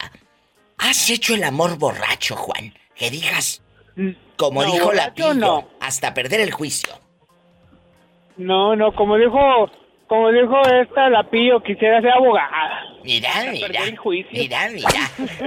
[0.77, 2.73] ¿has hecho el amor borracho, Juan?
[2.95, 3.61] Que digas,
[4.37, 5.67] como No, dijo la Pillo, no.
[5.79, 6.89] hasta perder el juicio.
[8.37, 9.69] No, no, como dijo,
[10.07, 12.83] como dijo esta, la pillo, quisiera ser abogada.
[13.03, 14.31] Mira, Hasta mira, el juicio.
[14.31, 14.89] mira, mira.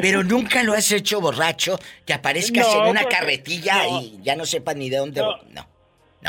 [0.00, 4.00] Pero nunca lo has hecho borracho, que aparezcas No, en una porque- carretilla no.
[4.02, 5.22] y ya no sepas ni de dónde...
[5.22, 5.66] No.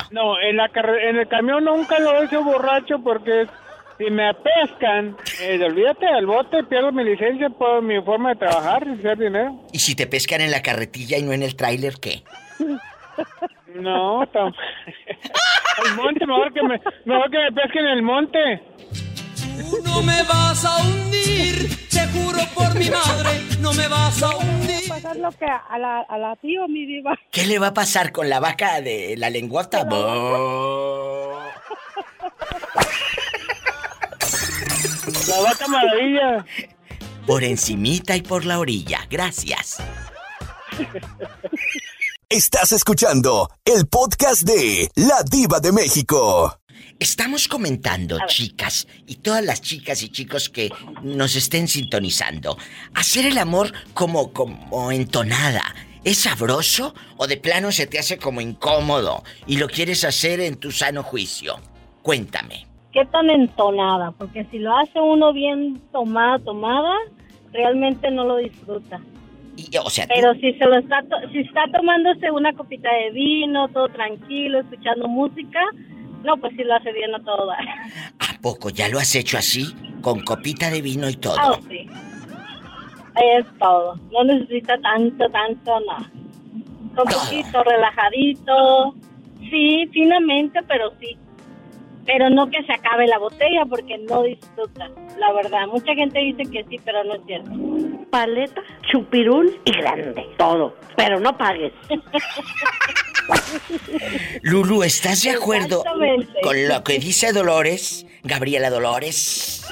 [0.09, 3.45] No, en, la carre- en el camión nunca lo he hecho borracho porque
[3.97, 8.85] si me pescan, eh, olvídate del bote, pierdo mi licencia por mi forma de trabajar
[8.87, 9.61] y hacer dinero.
[9.71, 12.23] Y si te pescan en la carretilla y no en el tráiler, ¿qué?
[13.75, 14.53] No, tam-
[15.85, 18.61] el monte, mejor que me, mejor que me pesquen en el monte.
[19.69, 24.35] Tú no me vas a hundir, te juro por mi madre, no me vas a
[24.37, 24.87] hundir.
[24.87, 27.17] pasar lo que a la, a la tío, mi diva.
[27.31, 29.83] ¿Qué le va a pasar con la vaca de la lengüota?
[29.85, 31.39] Bo-
[35.05, 36.45] La vaca maravilla.
[37.27, 39.05] Por encimita y por la orilla.
[39.09, 39.77] Gracias.
[42.29, 46.57] Estás escuchando el podcast de La Diva de México.
[46.99, 52.57] Estamos comentando, chicas, y todas las chicas y chicos que nos estén sintonizando,
[52.93, 55.63] hacer el amor como, como entonada.
[56.05, 60.55] ¿Es sabroso o de plano se te hace como incómodo y lo quieres hacer en
[60.55, 61.59] tu sano juicio?
[62.01, 62.72] Cuéntame.
[62.93, 64.11] ¿Qué tan entonada?
[64.11, 66.93] Porque si lo hace uno bien tomada, tomada,
[67.51, 68.99] realmente no lo disfruta.
[69.57, 72.89] Y, o sea, tú- Pero si se lo está, to- si está tomándose una copita
[72.93, 75.59] de vino, todo tranquilo, escuchando música,
[76.23, 77.59] no, pues sí lo hace bien a todo dar.
[78.19, 79.73] ¿a poco ya lo has hecho así?
[80.01, 81.35] Con copita de vino y todo.
[81.39, 81.87] Ah, sí.
[83.15, 83.95] Es todo.
[84.11, 85.97] No necesita tanto, tanto, no.
[86.95, 88.95] Con poquito, relajadito.
[89.49, 91.15] Sí, finamente, pero sí.
[92.05, 94.89] Pero no que se acabe la botella porque no disfruta.
[95.17, 97.51] La verdad, mucha gente dice que sí, pero no es cierto.
[98.09, 98.61] Paleta,
[98.91, 100.27] chupirul y grande.
[100.37, 100.75] Todo.
[100.97, 101.73] Pero no pagues.
[104.41, 106.41] Lulu, ¿estás de acuerdo Exactamente.
[106.41, 108.05] con lo que dice Dolores?
[108.23, 109.65] Gabriela Dolores.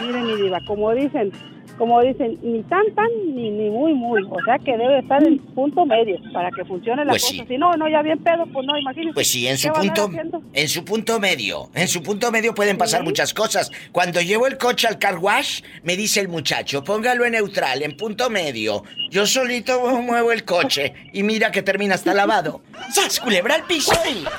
[0.00, 1.32] Mire, mi diva, como dicen,
[1.78, 4.22] como dicen, ni tan tan ni, ni muy muy.
[4.30, 7.34] O sea que debe estar en punto medio para que funcione la Pues cosa.
[7.34, 7.44] sí.
[7.48, 9.14] Si no, no, ya bien pedo, pues no, imagínese.
[9.14, 10.10] Pues sí, en ¿Qué su punto,
[10.52, 13.70] en su punto medio, en su punto medio pueden pasar muchas cosas.
[13.92, 17.96] Cuando llevo el coche al car wash, me dice el muchacho, póngalo en neutral, en
[17.96, 18.82] punto medio.
[19.10, 22.62] Yo solito muevo el coche y mira que termina hasta lavado.
[22.90, 23.92] ¡Sas, culebra al piso!
[24.08, 24.24] y-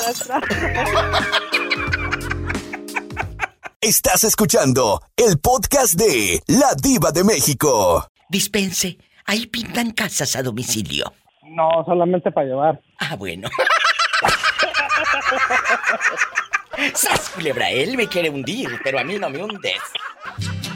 [3.82, 8.06] Estás escuchando el podcast de La Diva de México.
[8.28, 11.10] Dispense, ahí pintan casas a domicilio.
[11.44, 12.78] No, solamente para llevar.
[12.98, 13.48] Ah, bueno.
[16.94, 17.70] ¡Sas, culebra!
[17.70, 19.80] Él me quiere hundir, pero a mí no me hundes.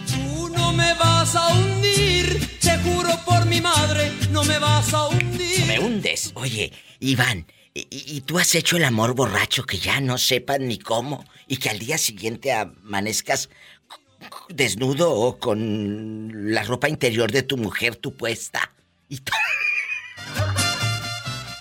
[0.07, 5.09] Tú no me vas a hundir, te juro por mi madre, no me vas a
[5.09, 5.61] hundir.
[5.61, 6.33] No me hundes.
[6.37, 11.25] Oye, Iván, ¿y, tú has hecho el amor borracho que ya no sepas ni cómo
[11.49, 13.51] y que al día siguiente amanezcas
[14.49, 18.73] desnudo o con la ropa interior de tu mujer tú puesta.
[19.09, 19.21] Y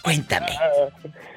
[0.03, 0.57] Cuéntame.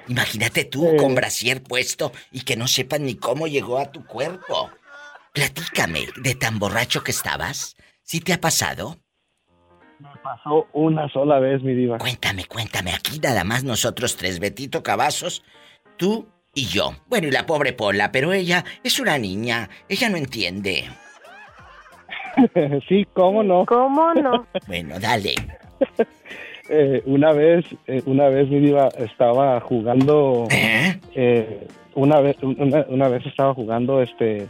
[0.09, 4.71] Imagínate tú con brasier puesto y que no sepan ni cómo llegó a tu cuerpo.
[5.33, 7.77] Platícame, de tan borracho que estabas.
[8.03, 8.99] ¿Sí te ha pasado?
[10.23, 11.99] Pasó una sola vez, mi diva.
[11.99, 12.93] Cuéntame, cuéntame.
[12.95, 15.43] Aquí nada más nosotros tres, Betito Cavazos,
[15.97, 16.93] tú y yo.
[17.07, 19.69] Bueno, y la pobre Pola, pero ella es una niña.
[19.89, 20.85] Ella no entiende.
[22.89, 23.65] sí, cómo no.
[23.67, 24.47] ¿Cómo no?
[24.67, 25.35] Bueno, dale.
[26.69, 30.49] Eh, una vez, eh, una vez mi diva estaba jugando.
[30.51, 34.49] eh, una vez, una, una vez estaba jugando este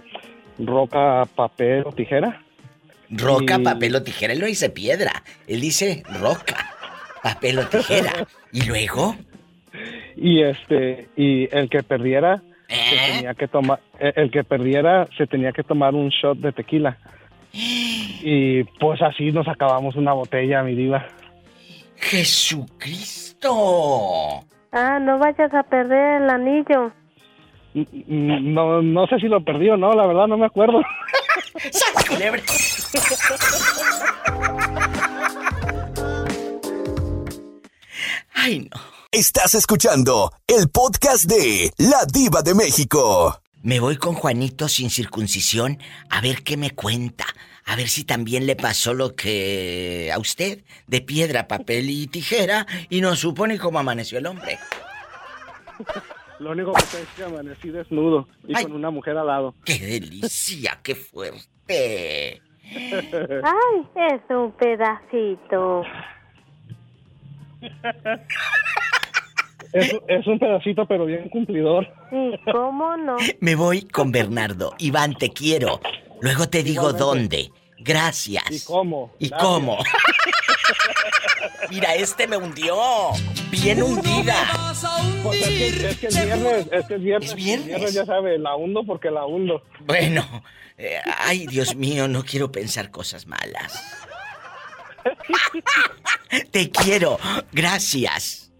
[0.59, 2.43] roca, papel o tijera.
[3.11, 4.33] Roca, Y- papel o tijera.
[4.33, 5.23] Él no dice piedra.
[5.47, 6.75] Él dice roca,
[7.23, 8.27] papel o tijera.
[8.53, 9.15] ¿Y luego?
[10.17, 12.77] Y este, y el que perdiera ¿Eh?
[12.91, 16.53] se tenía que tomar, el el que perdiera se tenía que tomar un shot de
[16.53, 16.97] tequila.
[18.29, 21.07] Y pues así nos acabamos una botella, mi diva.
[21.97, 23.51] ¡Jesucristo!
[24.73, 26.93] Ah, no vayas a perder el anillo.
[27.77, 30.81] No, no sé si lo perdí o no, la verdad no me acuerdo.
[38.35, 38.81] Ay, no.
[39.13, 43.43] Estás escuchando el podcast de La Diva de México.
[43.63, 47.27] Me voy con Juanito sin circuncisión a ver qué me cuenta.
[47.67, 52.67] A ver si también le pasó lo que a usted, de piedra, papel y tijera,
[52.89, 54.59] y no supo ni cómo amaneció el hombre.
[56.39, 59.55] Lo único que sé es que amanecí desnudo y con una mujer al lado.
[59.65, 60.79] ¡Qué delicia!
[60.83, 62.41] ¡Qué fuerte!
[62.73, 65.83] Ay, es un pedacito.
[69.73, 71.87] Es, es un pedacito, pero bien cumplidor.
[72.11, 73.17] Sí, ¿cómo no?
[73.41, 74.75] Me voy con Bernardo.
[74.79, 75.81] Iván, te quiero.
[76.21, 77.47] Luego te digo Igualmente.
[77.47, 77.53] dónde.
[77.79, 78.51] Gracias.
[78.51, 79.13] ¿Y cómo?
[79.19, 79.49] ¿Y Gracias.
[79.49, 79.79] cómo?
[81.71, 82.77] Mira, este me hundió.
[83.51, 84.75] Bien hundida.
[85.23, 87.35] Pues es que, es que es viernes, es que es viernes.
[87.35, 87.93] viernes.
[87.93, 89.63] ya sabe, la hundo porque la hundo.
[89.81, 90.43] Bueno,
[90.79, 93.83] eh, ay, Dios mío, no quiero pensar cosas malas.
[96.51, 97.19] Te quiero.
[97.53, 98.53] Gracias.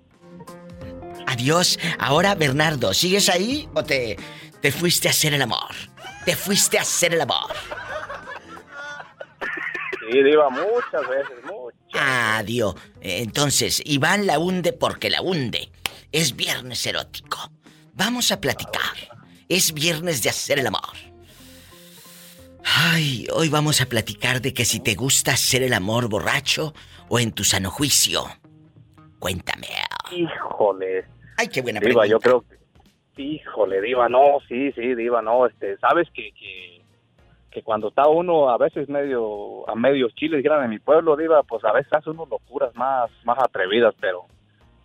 [1.27, 1.79] Adiós.
[1.99, 4.17] Ahora, Bernardo, ¿sigues ahí o te,
[4.61, 5.75] te fuiste a hacer el amor?
[6.25, 7.53] Te fuiste a hacer el amor.
[10.11, 12.03] Sí, diva, muchas veces, muchas.
[12.39, 12.75] Adiós.
[13.01, 15.69] Entonces, Iván la hunde porque la hunde.
[16.13, 17.51] Es viernes erótico.
[17.95, 18.83] Vamos a platicar.
[19.49, 20.81] Es viernes de hacer el amor.
[22.65, 26.75] Ay, hoy vamos a platicar de que si te gusta hacer el amor borracho
[27.09, 28.25] o en tu sano juicio.
[29.19, 29.69] Cuéntame.
[30.13, 31.05] Híjole.
[31.37, 32.07] Ay, qué buena Diva, pregunta.
[32.09, 32.57] yo creo que...
[33.23, 36.76] Híjole, Diva, no, sí, sí, Diva, no, este, sabes que, que,
[37.57, 41.43] que cuando está uno a veces medio, a medios chiles, dijeran en mi pueblo, Diva,
[41.43, 44.27] pues a veces hace uno locuras más, más atrevidas, pero,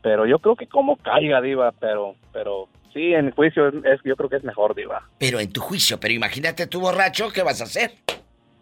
[0.01, 4.29] pero yo creo que como caiga, Diva, pero, pero sí, en juicio es, yo creo
[4.29, 5.05] que es mejor, Diva.
[5.17, 7.91] Pero en tu juicio, pero imagínate tú borracho, ¿qué vas a hacer?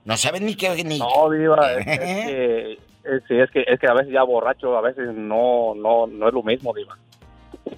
[0.05, 0.97] No sabes ni qué ni.
[0.97, 2.71] No, Diva, es, es que,
[3.03, 6.27] es, sí, es que, es que a veces ya borracho, a veces no, no, no
[6.27, 6.97] es lo mismo, Diva.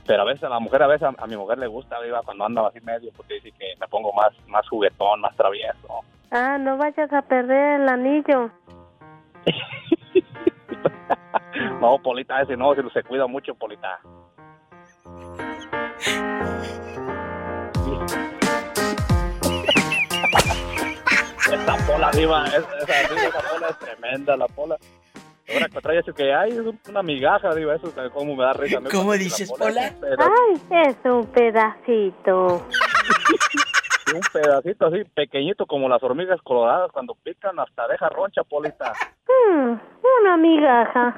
[0.07, 2.21] Pero a veces a la mujer, a veces a, a mi mujer le gusta, Diva,
[2.23, 6.05] cuando anda así medio, porque dice que me pongo más, más juguetón, más travieso.
[6.31, 8.49] Ah, no vayas a perder el anillo.
[11.81, 13.99] No, Polita, ese no, se, se cuida mucho, Polita.
[21.51, 24.77] Esa pola, es- esa, esa pola es tremenda, la pola.
[25.53, 28.53] Ahora que trae eso que hay, es una migaja, diva, eso es como me da
[28.53, 28.79] risa.
[28.89, 29.93] ¿Cómo dices, la Pola?
[29.99, 32.65] Pero Ay, es un pedacito.
[34.13, 38.93] un pedacito así, pequeñito, como las hormigas coloradas, cuando pican hasta deja roncha, Polita.
[39.27, 39.73] Hmm,
[40.21, 41.15] una migaja.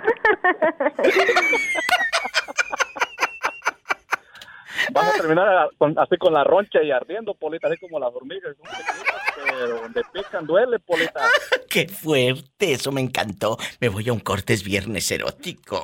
[4.92, 8.14] Vas a terminar a- con- así con la roncha y ardiendo, Polita, así como las
[8.14, 8.56] hormigas,
[9.36, 11.22] pero donde pican duele, Polita.
[11.70, 12.74] ¡Qué fuerte!
[12.74, 13.58] Eso me encantó.
[13.80, 15.80] Me voy a un cortes viernes erótico.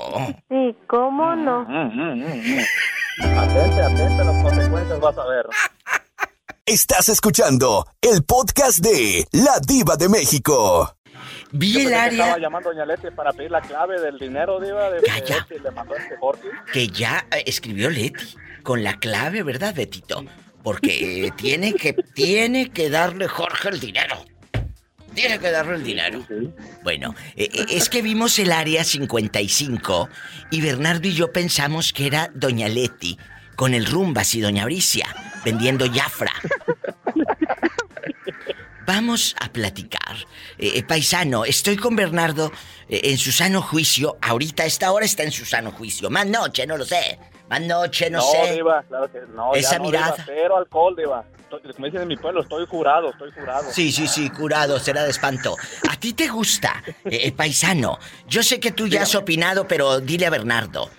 [0.49, 1.61] Sí, ¿cómo no?
[1.61, 5.45] Atente, atente a las consecuencias, vas a ver.
[6.69, 10.95] Estás escuchando el podcast de La Diva de México.
[11.51, 14.91] Vi el área Estaba llamando a Doña Leti para pedir la clave del dinero, Diva,
[14.91, 15.47] de Calla.
[15.49, 16.47] que le mandó este Jorge.
[16.71, 20.23] que ya eh, escribió Leti con la clave, ¿verdad, Betito?
[20.61, 24.23] Porque eh, tiene que tiene que darle Jorge el dinero.
[25.15, 26.23] Tiene que darle el dinero.
[26.83, 30.07] Bueno, eh, eh, es que vimos el área 55
[30.51, 33.17] y Bernardo y yo pensamos que era Doña Leti
[33.55, 35.07] con el Rumbas y Doña Bricia
[35.43, 36.31] vendiendo Jafra.
[38.85, 40.15] vamos a platicar.
[40.57, 42.51] Eh, eh, paisano, estoy con Bernardo
[42.89, 44.17] eh, en su sano juicio.
[44.21, 46.09] Ahorita, a esta hora está en su sano juicio.
[46.09, 47.19] Más noche, no lo sé.
[47.49, 48.53] Más noche, no, sé.
[48.53, 49.53] Diva, claro que no.
[49.53, 50.13] Esa no, mirada.
[50.13, 51.23] Diva, cero alcohol, Diva.
[51.49, 53.71] Estoy- Como dicen en mi pueblo, estoy jurado, estoy jurado.
[53.71, 55.55] Sí, sí, sí, curado, será de espanto.
[55.89, 57.97] ¿A ti te gusta, eh, paisano?
[58.27, 60.89] Yo sé que tú ya has opinado, pero dile a Bernardo.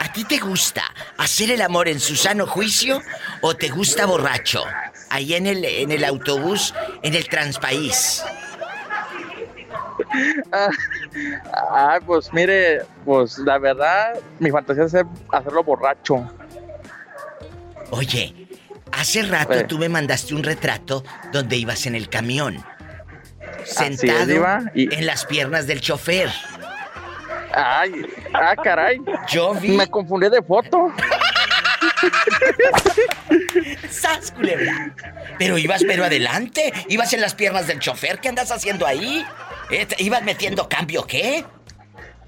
[0.00, 0.82] ¿A ti te gusta
[1.16, 3.02] hacer el amor en su sano juicio
[3.40, 4.64] o te gusta borracho?
[5.10, 8.22] Ahí en el, en el autobús, en el transpaís.
[10.52, 10.68] Ah,
[11.52, 16.30] ah, pues mire, pues la verdad, mi fantasía es hacer- hacerlo borracho.
[17.90, 18.48] Oye,
[18.92, 19.64] hace rato Eh.
[19.64, 22.64] tú me mandaste un retrato donde ibas en el camión.
[23.64, 24.30] es, Sentado
[24.74, 26.30] en las piernas del chofer.
[27.54, 29.00] Ay, ah, caray.
[29.28, 29.70] Yo vi.
[29.76, 30.92] Me confundí de foto.
[33.90, 34.92] ¡Sas, culebra!
[35.38, 39.24] Pero ibas pero adelante, ibas en las piernas del chofer, ¿qué andas haciendo ahí?
[39.70, 41.44] Eh, te- ¿Ibas metiendo cambio qué?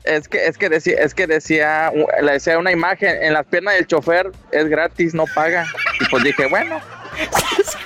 [0.04, 1.92] Es que, es que decía, es que decía,
[2.22, 5.66] le decía una imagen, en las piernas del chofer es gratis, no paga.
[6.00, 6.80] Y pues dije, bueno,
[7.20, 7.79] Diva,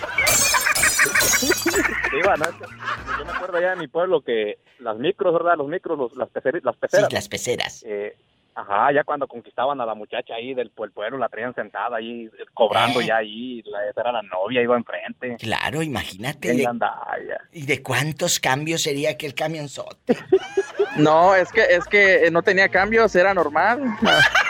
[1.44, 2.64] no, es que
[3.18, 5.56] yo me acuerdo allá en mi pueblo que las micros, ¿verdad?
[5.56, 7.12] Los micros, los- las, peceras, las peceras.
[7.12, 7.84] las peceras.
[7.86, 8.16] Eh,
[8.54, 12.30] ajá, ya cuando conquistaban a la muchacha ahí del pue- pueblo, la traían sentada ahí,
[12.52, 13.06] cobrando Eh.
[13.06, 15.36] ya ahí, la, esa era la novia, iba enfrente.
[15.40, 16.54] Claro, imagínate.
[16.54, 16.68] De-.
[17.52, 20.16] ¿Y de cuántos cambios sería aquel camionzote?
[20.96, 23.82] no, es que, es que no tenía cambios, era normal.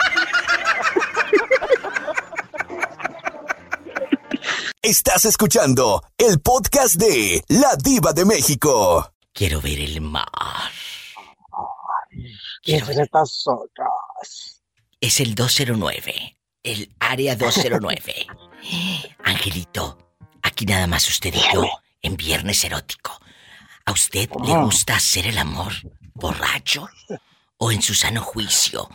[4.85, 9.11] Estás escuchando el podcast de La Diva de México.
[9.33, 10.27] Quiero ver el mar.
[12.61, 14.61] ¿Quién es estas otras?
[15.01, 16.37] Es el 209.
[16.61, 18.27] El área 209.
[19.23, 19.97] Angelito,
[20.43, 21.63] aquí nada más usted y yo
[22.03, 23.19] en Viernes Erótico.
[23.85, 25.73] ¿A usted le gusta hacer el amor
[26.13, 26.87] borracho
[27.57, 28.87] o en su sano juicio?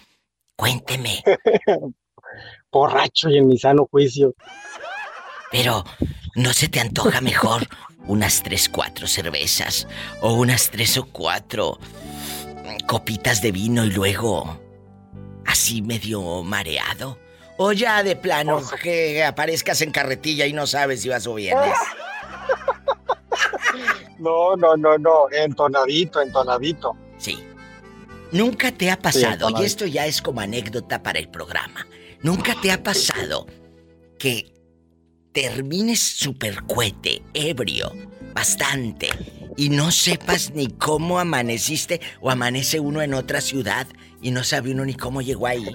[0.55, 1.25] Cuénteme.
[2.71, 4.37] Borracho y en mi sano juicio.
[5.51, 5.85] Pero,
[6.35, 7.67] ¿no se te antoja mejor
[8.07, 9.87] unas tres, cuatro cervezas
[10.21, 11.79] o unas tres o cuatro
[12.87, 14.61] copitas de vino y luego
[15.47, 17.19] así medio mareado?
[17.57, 21.77] O ya de plano que aparezcas en carretilla y no sabes si vas o vienes.
[24.19, 25.31] No, no, no, no.
[25.33, 26.95] Entonadito, entonadito.
[27.17, 27.43] Sí.
[28.33, 31.87] Nunca te ha pasado, y esto ya es como anécdota para el programa,
[32.23, 33.47] nunca te ha pasado
[34.19, 34.53] que
[35.33, 37.93] termines super cohete, ebrio,
[38.35, 39.09] bastante,
[39.57, 43.87] y no sepas ni cómo amaneciste o amanece uno en otra ciudad
[44.23, 45.67] y no sabe uno ni cómo llegó ahí.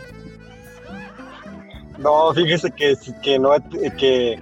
[1.98, 3.52] No, fíjese que, que no,
[3.98, 4.40] que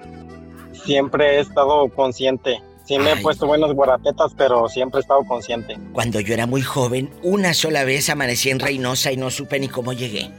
[0.86, 2.62] siempre he estado consciente.
[2.86, 5.78] Sí me he puesto buenas guarapetas, pero siempre he estado consciente.
[5.94, 9.70] Cuando yo era muy joven, una sola vez amanecí en Reynosa y no supe ni
[9.70, 10.32] cómo llegué.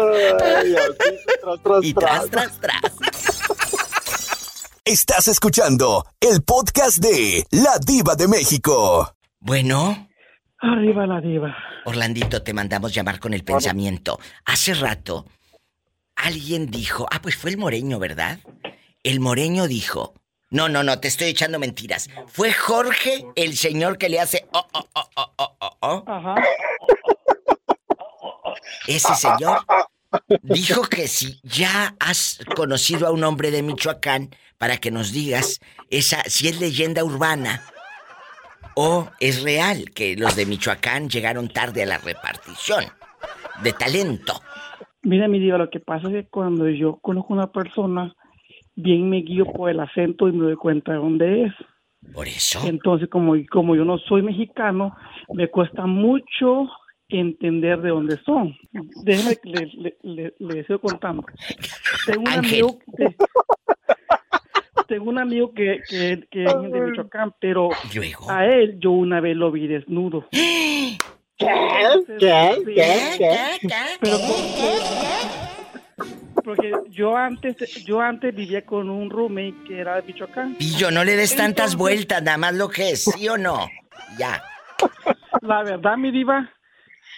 [0.00, 2.80] Ay, así, tras, tras, Y tras, tras, tras.
[4.84, 9.14] Estás escuchando el podcast de La Diva de México.
[9.38, 10.08] Bueno.
[10.58, 11.54] Arriba la diva.
[11.84, 14.18] Orlandito, te mandamos llamar con el pensamiento.
[14.44, 15.26] Hace rato,
[16.16, 18.38] alguien dijo, ah, pues fue el moreño, ¿verdad?
[19.02, 20.14] El moreño dijo,
[20.50, 22.08] no, no, no, te estoy echando mentiras.
[22.26, 26.04] Fue Jorge, el señor que le hace, oh, oh, oh, oh, oh, oh, oh.
[26.06, 26.34] Ajá.
[28.86, 29.60] Ese señor
[30.42, 35.58] dijo que si ya has conocido a un hombre de Michoacán, para que nos digas
[35.88, 37.62] esa, si es leyenda urbana
[38.76, 42.84] o es real que los de Michoacán llegaron tarde a la repartición
[43.62, 44.34] de talento.
[45.02, 48.14] Mira, mi diva, lo que pasa es que cuando yo conozco a una persona,
[48.76, 51.54] bien me guío por el acento y me doy cuenta de dónde es.
[52.12, 52.60] Por eso.
[52.66, 54.94] Entonces, como, como yo no soy mexicano,
[55.32, 56.68] me cuesta mucho
[57.10, 58.56] entender de dónde son.
[59.04, 61.24] Déjeme que le, le, le, le sigo contando.
[62.06, 63.16] Tengo un amigo, que-
[64.88, 67.70] tengo un amigo que, que, que es de Michoacán, pero
[68.28, 70.26] a él yo una vez lo vi desnudo.
[70.32, 70.98] ¿Qué?
[72.18, 72.62] ¿Qué?
[73.16, 73.36] ¿Qué?
[74.00, 74.16] Pero
[76.44, 80.54] porque yo antes yo antes vivía con un roommate que era de Michoacán.
[80.56, 83.68] Pillo, no le des tantas Entonces- vueltas, nada más lo que es, ¿sí o no?
[84.18, 84.42] Ya.
[85.42, 86.50] La verdad, mi diva,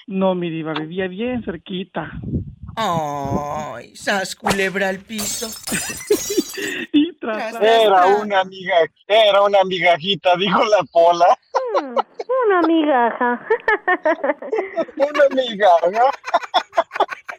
[0.06, 2.10] no, mi diva, vivía bien cerquita.
[2.74, 5.48] Ay, sas culebra al piso.
[6.92, 8.74] y tras, Era una amiga,
[9.06, 11.38] era una migajita, dijo la pola.
[12.46, 13.46] Una migaja.
[14.96, 16.10] Una migaja.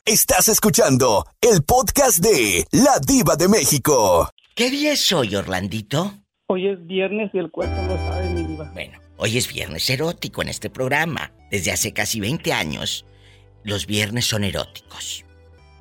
[0.06, 4.30] Estás escuchando el podcast de La Diva de México.
[4.56, 6.12] ¿Qué día es hoy, Orlandito?
[6.48, 8.70] Hoy es viernes y el cuerpo lo sabe, mi diva.
[8.74, 11.32] Bueno, hoy es viernes erótico en este programa.
[11.50, 13.06] Desde hace casi 20 años,
[13.64, 15.24] los viernes son eróticos.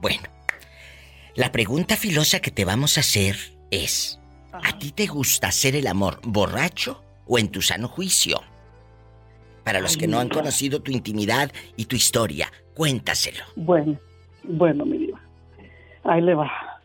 [0.01, 0.29] Bueno,
[1.35, 3.35] la pregunta filosa que te vamos a hacer
[3.73, 4.21] es,
[4.53, 8.41] ¿a ti te gusta hacer el amor borracho o en tu sano juicio?
[9.65, 13.43] Para los que no han conocido tu intimidad y tu historia, cuéntaselo.
[13.57, 13.99] Bueno,
[14.45, 15.21] bueno, mi diva.
[16.05, 16.81] Ahí le va.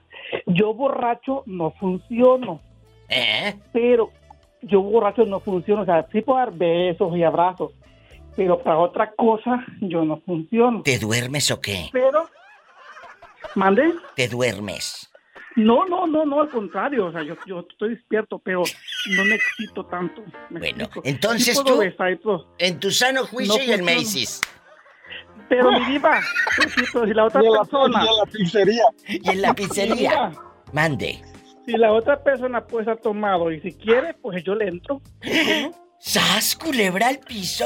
[0.48, 2.62] Yo borracho no funciono.
[3.10, 3.54] ¿Eh?
[3.72, 4.12] Pero
[4.68, 5.82] yo borracho no funciono.
[5.82, 7.72] O sea, sí puedo dar besos y abrazos.
[8.36, 10.84] Pero para otra cosa yo no funciono.
[10.84, 11.90] ¿Te duermes o qué?
[11.92, 12.28] Pero,
[13.56, 13.94] ¿mande?
[14.16, 15.10] ¿Te duermes?
[15.56, 17.08] No, no, no, no, al contrario.
[17.08, 18.62] O sea, yo, yo estoy despierto, pero
[19.16, 20.22] no me excito tanto.
[20.52, 21.08] ¿me Bueno, explico?
[21.08, 22.48] entonces Sí puedo tú, besar y todo.
[22.60, 24.00] en tu sano juicio No y el funciona.
[24.02, 24.42] Macy's.
[25.50, 26.20] Pero mi diva,
[26.58, 28.04] pues sí, pero si la otra Y en la- persona...
[28.04, 28.84] y en la pizzería.
[29.08, 30.32] Y en la pizzería.
[30.74, 31.22] Mande.
[31.68, 35.02] Si la otra persona pues ha tomado y si quiere, pues yo le entro.
[36.00, 37.66] ¡Sas, culebra al piso!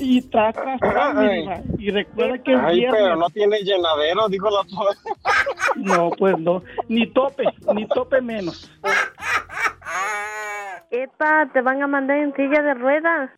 [0.00, 1.60] Y tras, tras, tras.
[1.76, 3.00] Y recuerda que es Ay, viernes.
[3.02, 4.60] pero no tiene llenadero, dijo la.
[5.74, 6.62] No, pues no.
[6.88, 7.42] Ni tope,
[7.74, 8.70] ni tope menos.
[10.92, 13.30] Epa, te van a mandar en silla de ruedas.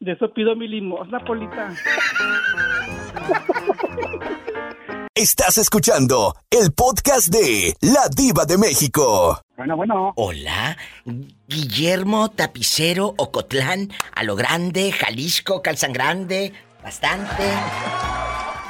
[0.00, 1.70] De eso pido mi limosna, Polita.
[5.18, 9.40] Estás escuchando el podcast de La Diva de México.
[9.56, 10.12] Bueno, bueno.
[10.14, 10.76] Hola,
[11.48, 16.52] Guillermo Tapicero Ocotlán, a lo grande, Jalisco, Calzan Grande,
[16.84, 17.44] bastante.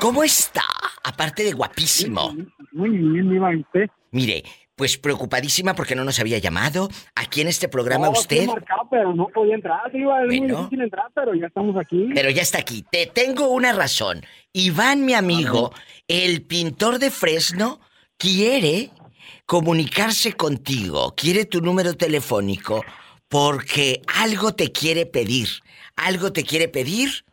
[0.00, 0.62] ¿Cómo está?
[1.02, 2.32] Aparte de guapísimo.
[2.70, 3.90] Muy bien, iba usted.
[4.12, 4.44] Mire,
[4.76, 6.88] pues preocupadísima porque no nos había llamado.
[7.16, 8.42] Aquí en este programa No, sí usted...
[8.42, 12.10] he marcado, pero no podía entrar, iba, es muy difícil entrar, pero ya estamos aquí.
[12.14, 12.84] Pero ya está aquí.
[12.88, 14.22] Te tengo una razón.
[14.52, 15.72] Iván, mi amigo,
[16.08, 17.80] el pintor de Fresno,
[18.18, 18.90] quiere
[19.44, 22.84] comunicarse contigo, quiere tu número telefónico,
[23.28, 25.48] porque algo te quiere pedir.
[25.96, 27.24] Algo te quiere pedir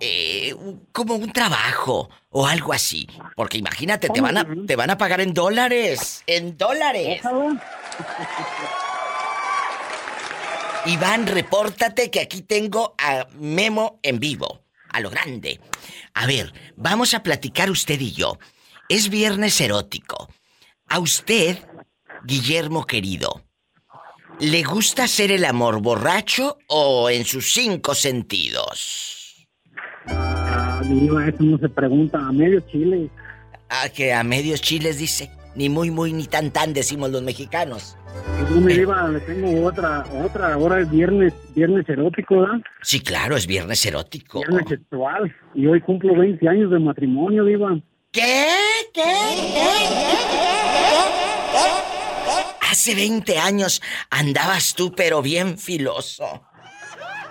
[0.00, 0.54] eh,
[0.92, 3.06] como un trabajo o algo así.
[3.36, 6.24] Porque imagínate, te van a, te van a pagar en dólares.
[6.26, 7.20] En dólares.
[10.86, 15.60] Iván, repórtate que aquí tengo a Memo en vivo, a lo grande.
[16.14, 18.38] A ver, vamos a platicar usted y yo.
[18.88, 20.28] Es viernes erótico.
[20.88, 21.58] A usted,
[22.24, 23.42] Guillermo querido,
[24.38, 29.48] ¿le gusta hacer el amor borracho o en sus cinco sentidos?
[30.06, 33.08] Ah, diva, eso no se pregunta, a medio chile.
[33.70, 35.30] Ah, que a medios chiles dice.
[35.54, 37.96] Ni muy, muy, ni tan, tan, decimos los mexicanos.
[38.50, 42.60] No me diva, le tengo otra, otra, ahora es viernes, viernes erótico, ¿verdad?
[42.82, 44.40] Sí, claro, es viernes erótico.
[44.40, 45.34] Viernes sexual.
[45.54, 47.78] Y hoy cumplo 20 años de matrimonio, diva.
[48.10, 48.46] ¿Qué?
[48.92, 49.02] ¿Qué?
[52.70, 56.42] Hace 20 años andabas tú, pero bien filoso.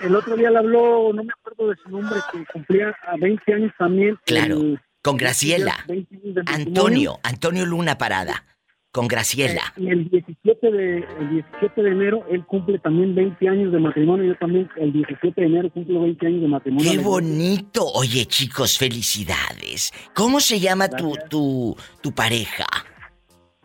[0.02, 3.54] El otro día le habló, no me acuerdo de su nombre, que cumplía a 20
[3.54, 4.18] años también.
[4.26, 5.78] Claro, el- con Graciela.
[5.88, 6.70] 20 años de matrimonio.
[6.82, 8.44] Antonio, Antonio Luna Parada.
[8.92, 9.62] Con Graciela.
[9.78, 14.26] Y el 17 de, el 17 de enero él cumple también 20 años de matrimonio.
[14.26, 16.92] Yo también el 17 de enero cumplo 20 años de matrimonio.
[16.92, 17.86] ¡Qué bonito!
[17.94, 19.94] Oye, chicos, felicidades.
[20.14, 22.66] ¿Cómo se llama tu, tu, tu pareja?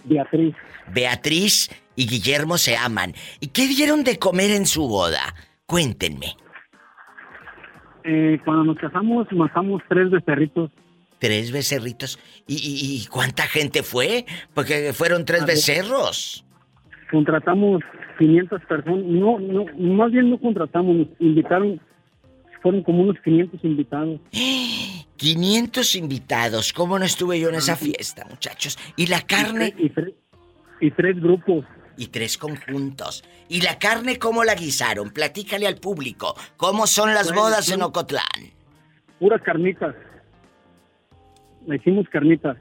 [0.05, 0.55] Beatriz.
[0.95, 3.13] Beatriz y Guillermo se aman.
[3.41, 5.35] ¿Y qué dieron de comer en su boda?
[5.67, 6.37] Cuéntenme.
[8.05, 10.71] Eh, cuando nos casamos matamos tres becerritos.
[11.27, 12.19] Tres becerritos.
[12.47, 14.25] ¿Y, y- y cuánta gente fue?
[14.55, 15.57] Porque fueron tres ver.
[15.57, 16.45] becerros.
[17.11, 17.83] Contratamos
[18.19, 19.05] 500 personas.
[19.05, 21.81] No, no, más bien no contratamos, nos invitaron.
[22.63, 24.21] Fueron como unos 500 invitados.
[25.17, 26.73] 500 invitados.
[26.73, 28.79] ¿Cómo no estuve yo en esa fiesta, muchachos?
[28.97, 29.75] ¿Y la carne?
[29.79, 30.13] Y, tres,
[30.81, 31.65] y tres grupos.
[31.97, 33.25] Y tres conjuntos.
[33.49, 35.11] ¿Y la carne cómo la guisaron?
[35.11, 36.37] Platícale al público.
[36.57, 37.83] ¿Cómo son las bodas en.
[37.83, 38.23] Ocotlán?
[39.19, 39.95] Puras carnitas.
[41.67, 42.57] Le hicimos carnitas.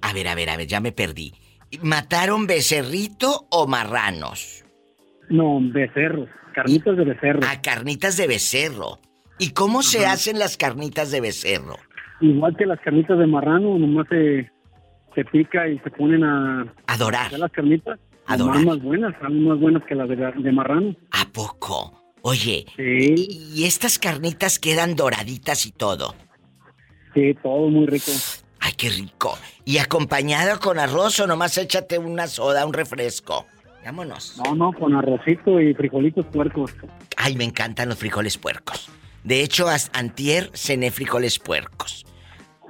[0.00, 1.32] A ver, a ver, a ver, ya me perdí.
[1.82, 4.64] ¿Mataron becerrito o marranos?
[5.28, 6.28] No, becerros.
[6.54, 7.40] Carnitas de becerro.
[7.44, 8.98] Ah, carnitas de becerro.
[9.38, 11.76] ¿Y cómo se hacen las carnitas de becerro?
[12.20, 14.50] Igual que las carnitas de marrano, nomás se,
[15.14, 16.66] se pica y se ponen a...
[16.86, 17.26] Adorar.
[17.26, 17.98] hacer las carnitas.
[18.26, 18.56] Adorar.
[18.56, 20.96] Más, más buenas, salen más buenas que las de, de marrano.
[21.12, 22.02] ¿A poco?
[22.22, 23.14] Oye, Sí,
[23.54, 26.14] y estas carnitas quedan doraditas y todo.
[27.18, 28.12] Sí, todo muy rico.
[28.60, 29.38] Ay, qué rico.
[29.64, 33.46] ¿Y acompañado con arroz o nomás échate una soda, un refresco?
[33.84, 34.36] Vámonos.
[34.44, 36.72] No, no, con arrocito y frijolitos puercos.
[37.16, 38.90] Ay, me encantan los frijoles puercos.
[39.24, 42.04] De hecho, antier cené frijoles puercos.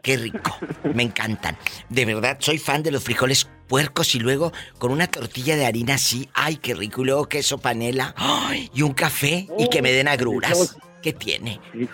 [0.02, 0.56] Qué rico,
[0.94, 1.56] me encantan.
[1.88, 5.94] De verdad, soy fan de los frijoles puercos y luego con una tortilla de harina
[5.94, 7.02] así, ay, qué rico.
[7.02, 8.70] Y luego queso panela ¡ay!
[8.72, 10.76] y un café y que me den agruras.
[11.02, 11.60] ¿Qué tiene?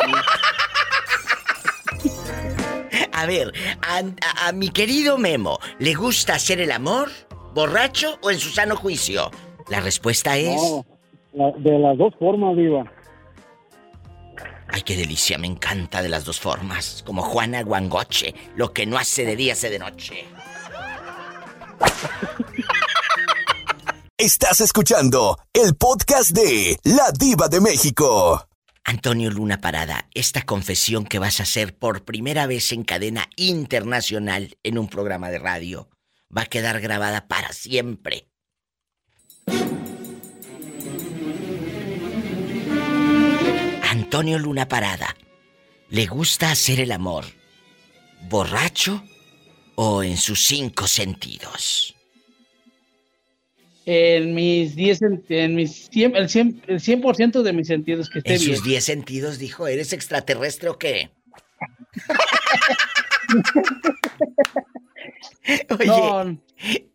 [3.17, 7.11] A ver, a, a- a mi querido Memo, ¿le gusta hacer el amor
[7.55, 9.31] borracho o en su sano juicio?
[9.69, 10.57] La respuesta es...
[10.61, 10.85] No,
[11.33, 12.91] la- de las dos formas, Diva.
[14.69, 17.05] Ay, qué delicia, me encanta de las dos formas.
[17.07, 20.25] Como Juana Guangoche, lo que no hace de día hace de noche.
[24.19, 28.45] Estás escuchando el podcast de La Diva de México.
[28.85, 34.59] Antonio Luna Parada, esta confesión que vas a hacer por primera vez en cadena internacional
[34.63, 35.89] en un programa de radio
[36.37, 38.29] va a quedar grabada para siempre.
[43.91, 45.17] Antonio Luna Parada,
[45.89, 47.25] ¿le gusta hacer el amor
[48.29, 49.03] borracho
[49.77, 51.94] o en sus cinco sentidos?
[53.87, 58.35] En mis 10, en, mis 100, el 100%, el 100 de mis sentidos que esté
[58.35, 58.57] En bien.
[58.57, 61.11] sus diez sentidos dijo, ¿eres extraterrestre o qué?
[65.79, 66.39] Oye,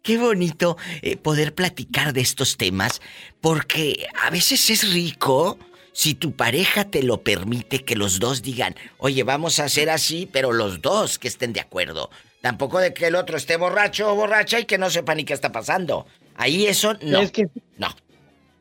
[0.01, 3.01] qué bonito eh, poder platicar de estos temas,
[3.41, 5.59] porque a veces es rico
[5.93, 10.27] si tu pareja te lo permite que los dos digan, oye, vamos a hacer así,
[10.31, 12.09] pero los dos que estén de acuerdo.
[12.41, 15.33] Tampoco de que el otro esté borracho o borracha y que no sepa ni qué
[15.33, 16.07] está pasando.
[16.39, 17.19] Ahí eso no.
[17.19, 17.89] Es que, no.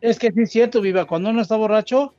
[0.00, 2.12] Es que sí es cierto, Viva, cuando uno está borracho,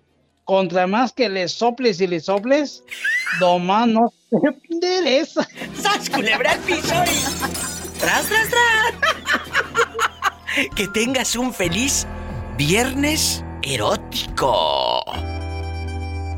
[0.46, 2.82] contra más que le soples y le soples,
[3.42, 4.38] nomás no se
[4.70, 5.46] endereza.
[5.76, 8.00] ¡Sas, culebra al piso y...
[8.00, 8.94] ¡Tras, tras, tras!
[10.76, 12.08] que tengas un feliz
[12.58, 15.04] viernes erótico.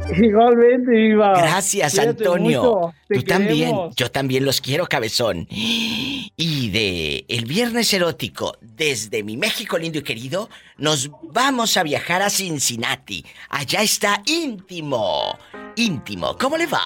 [0.21, 1.33] Igualmente, Viva.
[1.33, 2.63] Gracias, Cuídate Antonio.
[2.63, 3.69] mucho, te Tú también.
[3.69, 3.95] queremos.
[3.95, 5.47] Yo también los quiero, cabezón.
[5.49, 12.21] Y de el viernes erótico, desde mi México lindo y querido, nos vamos a viajar
[12.21, 13.23] a Cincinnati.
[13.49, 15.37] Allá está íntimo.
[15.75, 16.37] Íntimo.
[16.37, 16.81] ¿Cómo le va?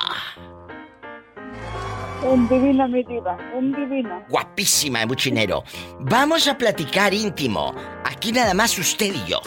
[2.23, 4.23] Un divino, mi diva, un divino.
[4.29, 5.63] Guapísima muchinero.
[5.99, 7.73] Vamos a platicar íntimo.
[8.03, 9.41] Aquí nada más usted y yo.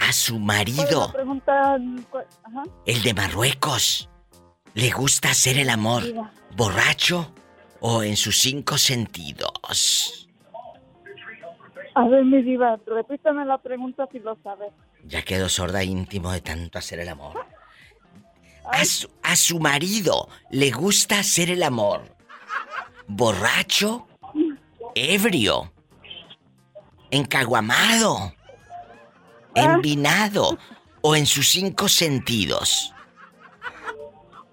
[0.00, 1.12] A su marido,
[2.86, 4.08] el de Marruecos,
[4.74, 6.02] ¿le gusta hacer el amor
[6.56, 7.32] borracho
[7.80, 10.28] o en sus cinco sentidos?
[11.94, 14.72] A ver, mi diva, repítame la pregunta si lo sabes.
[15.04, 17.34] Ya quedó sorda íntimo de tanto hacer el amor.
[18.70, 22.02] A su, a su marido le gusta hacer el amor.
[23.06, 24.06] Borracho,
[24.94, 25.72] ebrio,
[27.10, 28.32] encaguamado,
[29.64, 30.58] envinado
[31.00, 32.94] o en sus cinco sentidos.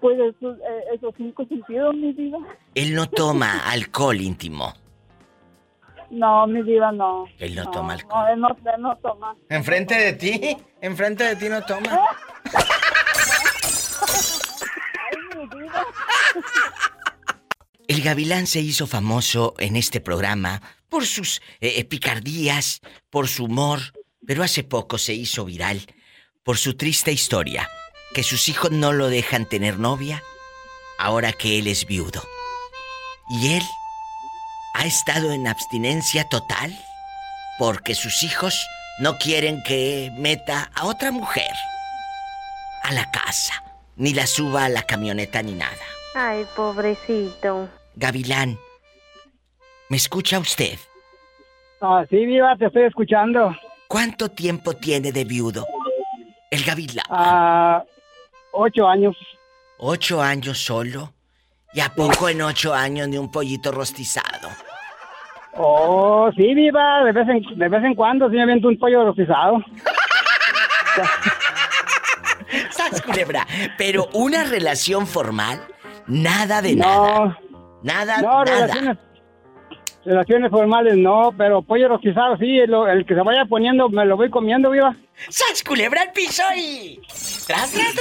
[0.00, 2.38] Pues esos, eh, esos cinco sentidos, mi diva.
[2.74, 4.74] Él no toma alcohol íntimo.
[6.10, 7.26] No, mi diva, no.
[7.38, 8.24] Él no toma alcohol.
[8.24, 9.36] No, él no, él no toma.
[9.48, 10.56] ¿Enfrente de ti?
[10.80, 12.00] ¿Enfrente de ti no toma?
[14.94, 15.84] Ay, mi diva.
[17.88, 22.80] El gavilán se hizo famoso en este programa por sus eh, eh, picardías,
[23.10, 23.80] por su humor,
[24.26, 25.80] pero hace poco se hizo viral
[26.44, 27.68] por su triste historia,
[28.14, 30.22] que sus hijos no lo dejan tener novia
[30.98, 32.22] ahora que él es viudo.
[33.28, 33.62] Y él
[34.74, 36.76] ha estado en abstinencia total
[37.58, 38.66] porque sus hijos
[38.98, 41.50] no quieren que meta a otra mujer
[42.82, 43.64] a la casa,
[43.96, 45.72] ni la suba a la camioneta ni nada.
[46.14, 47.68] Ay, pobrecito.
[47.96, 48.58] Gavilán,
[49.88, 50.78] ¿me escucha usted?
[51.80, 53.54] Ah, sí, Viva, te estoy escuchando.
[53.88, 55.66] ¿Cuánto tiempo tiene de viudo?
[56.50, 57.04] El Gavilán.
[57.10, 57.82] Ah,
[58.52, 59.16] ocho años.
[59.78, 61.12] ¿Ocho años solo?
[61.72, 64.48] ¿Y a poco en ocho años ni un pollito rostizado?
[65.58, 69.04] Oh, sí, Viva, de vez en, de vez en cuando sí me aviento un pollo
[69.04, 69.58] rostizado.
[72.70, 73.46] ¡Sas, culebra!
[73.76, 75.60] Pero una relación formal,
[76.06, 77.38] nada de nada.
[77.82, 78.44] Nada, No, nada.
[78.44, 78.98] relaciones,
[80.06, 84.16] relaciones formales no, pero pollo rostizado sí, lo- el que se vaya poniendo me lo
[84.16, 84.96] voy comiendo, Viva.
[85.28, 87.00] ¡Sas, culebra al piso y...
[87.46, 87.94] ¡Tras, tras,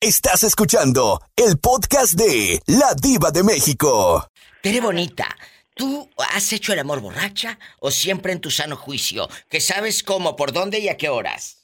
[0.00, 4.26] Estás escuchando el podcast de La Diva de México.
[4.62, 5.26] Tere Bonita,
[5.74, 9.28] ¿tú has hecho el amor borracha o siempre en tu sano juicio?
[9.48, 11.59] Que sabes cómo, por dónde y a qué horas.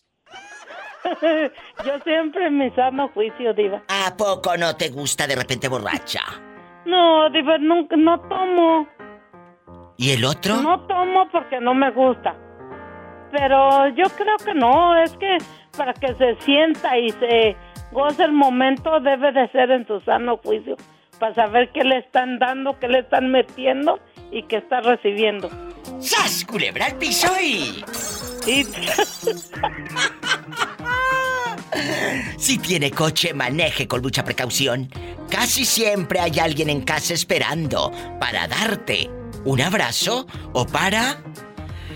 [1.85, 3.83] Yo siempre en mi sano juicio, Diva.
[3.89, 6.21] ¿A poco no te gusta de repente borracha?
[6.85, 8.87] No, Diva, nunca, no tomo.
[9.97, 10.57] ¿Y el otro?
[10.63, 12.35] No tomo porque no me gusta.
[13.33, 15.39] pero yo creo que no, es que
[15.77, 17.57] para que se sienta y se
[17.93, 20.77] goce el momento debe de ser en su sano juicio,
[21.19, 23.99] para saber qué le están dando, qué le están metiendo
[24.31, 25.51] y qué está recibiendo.
[26.01, 27.85] ¡Sas, culebra al piso y...
[32.39, 34.89] Si tiene coche, maneje con mucha precaución.
[35.31, 39.11] Casi siempre hay alguien en casa esperando para darte
[39.45, 41.23] un abrazo o para...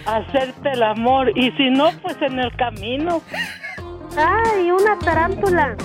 [0.06, 3.22] Hacerte el amor y si no, pues en el camino.
[4.16, 5.76] ¡Ay, una tarántula!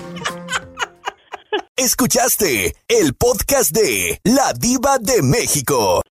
[1.76, 6.04] Escuchaste el podcast de La Diva de México.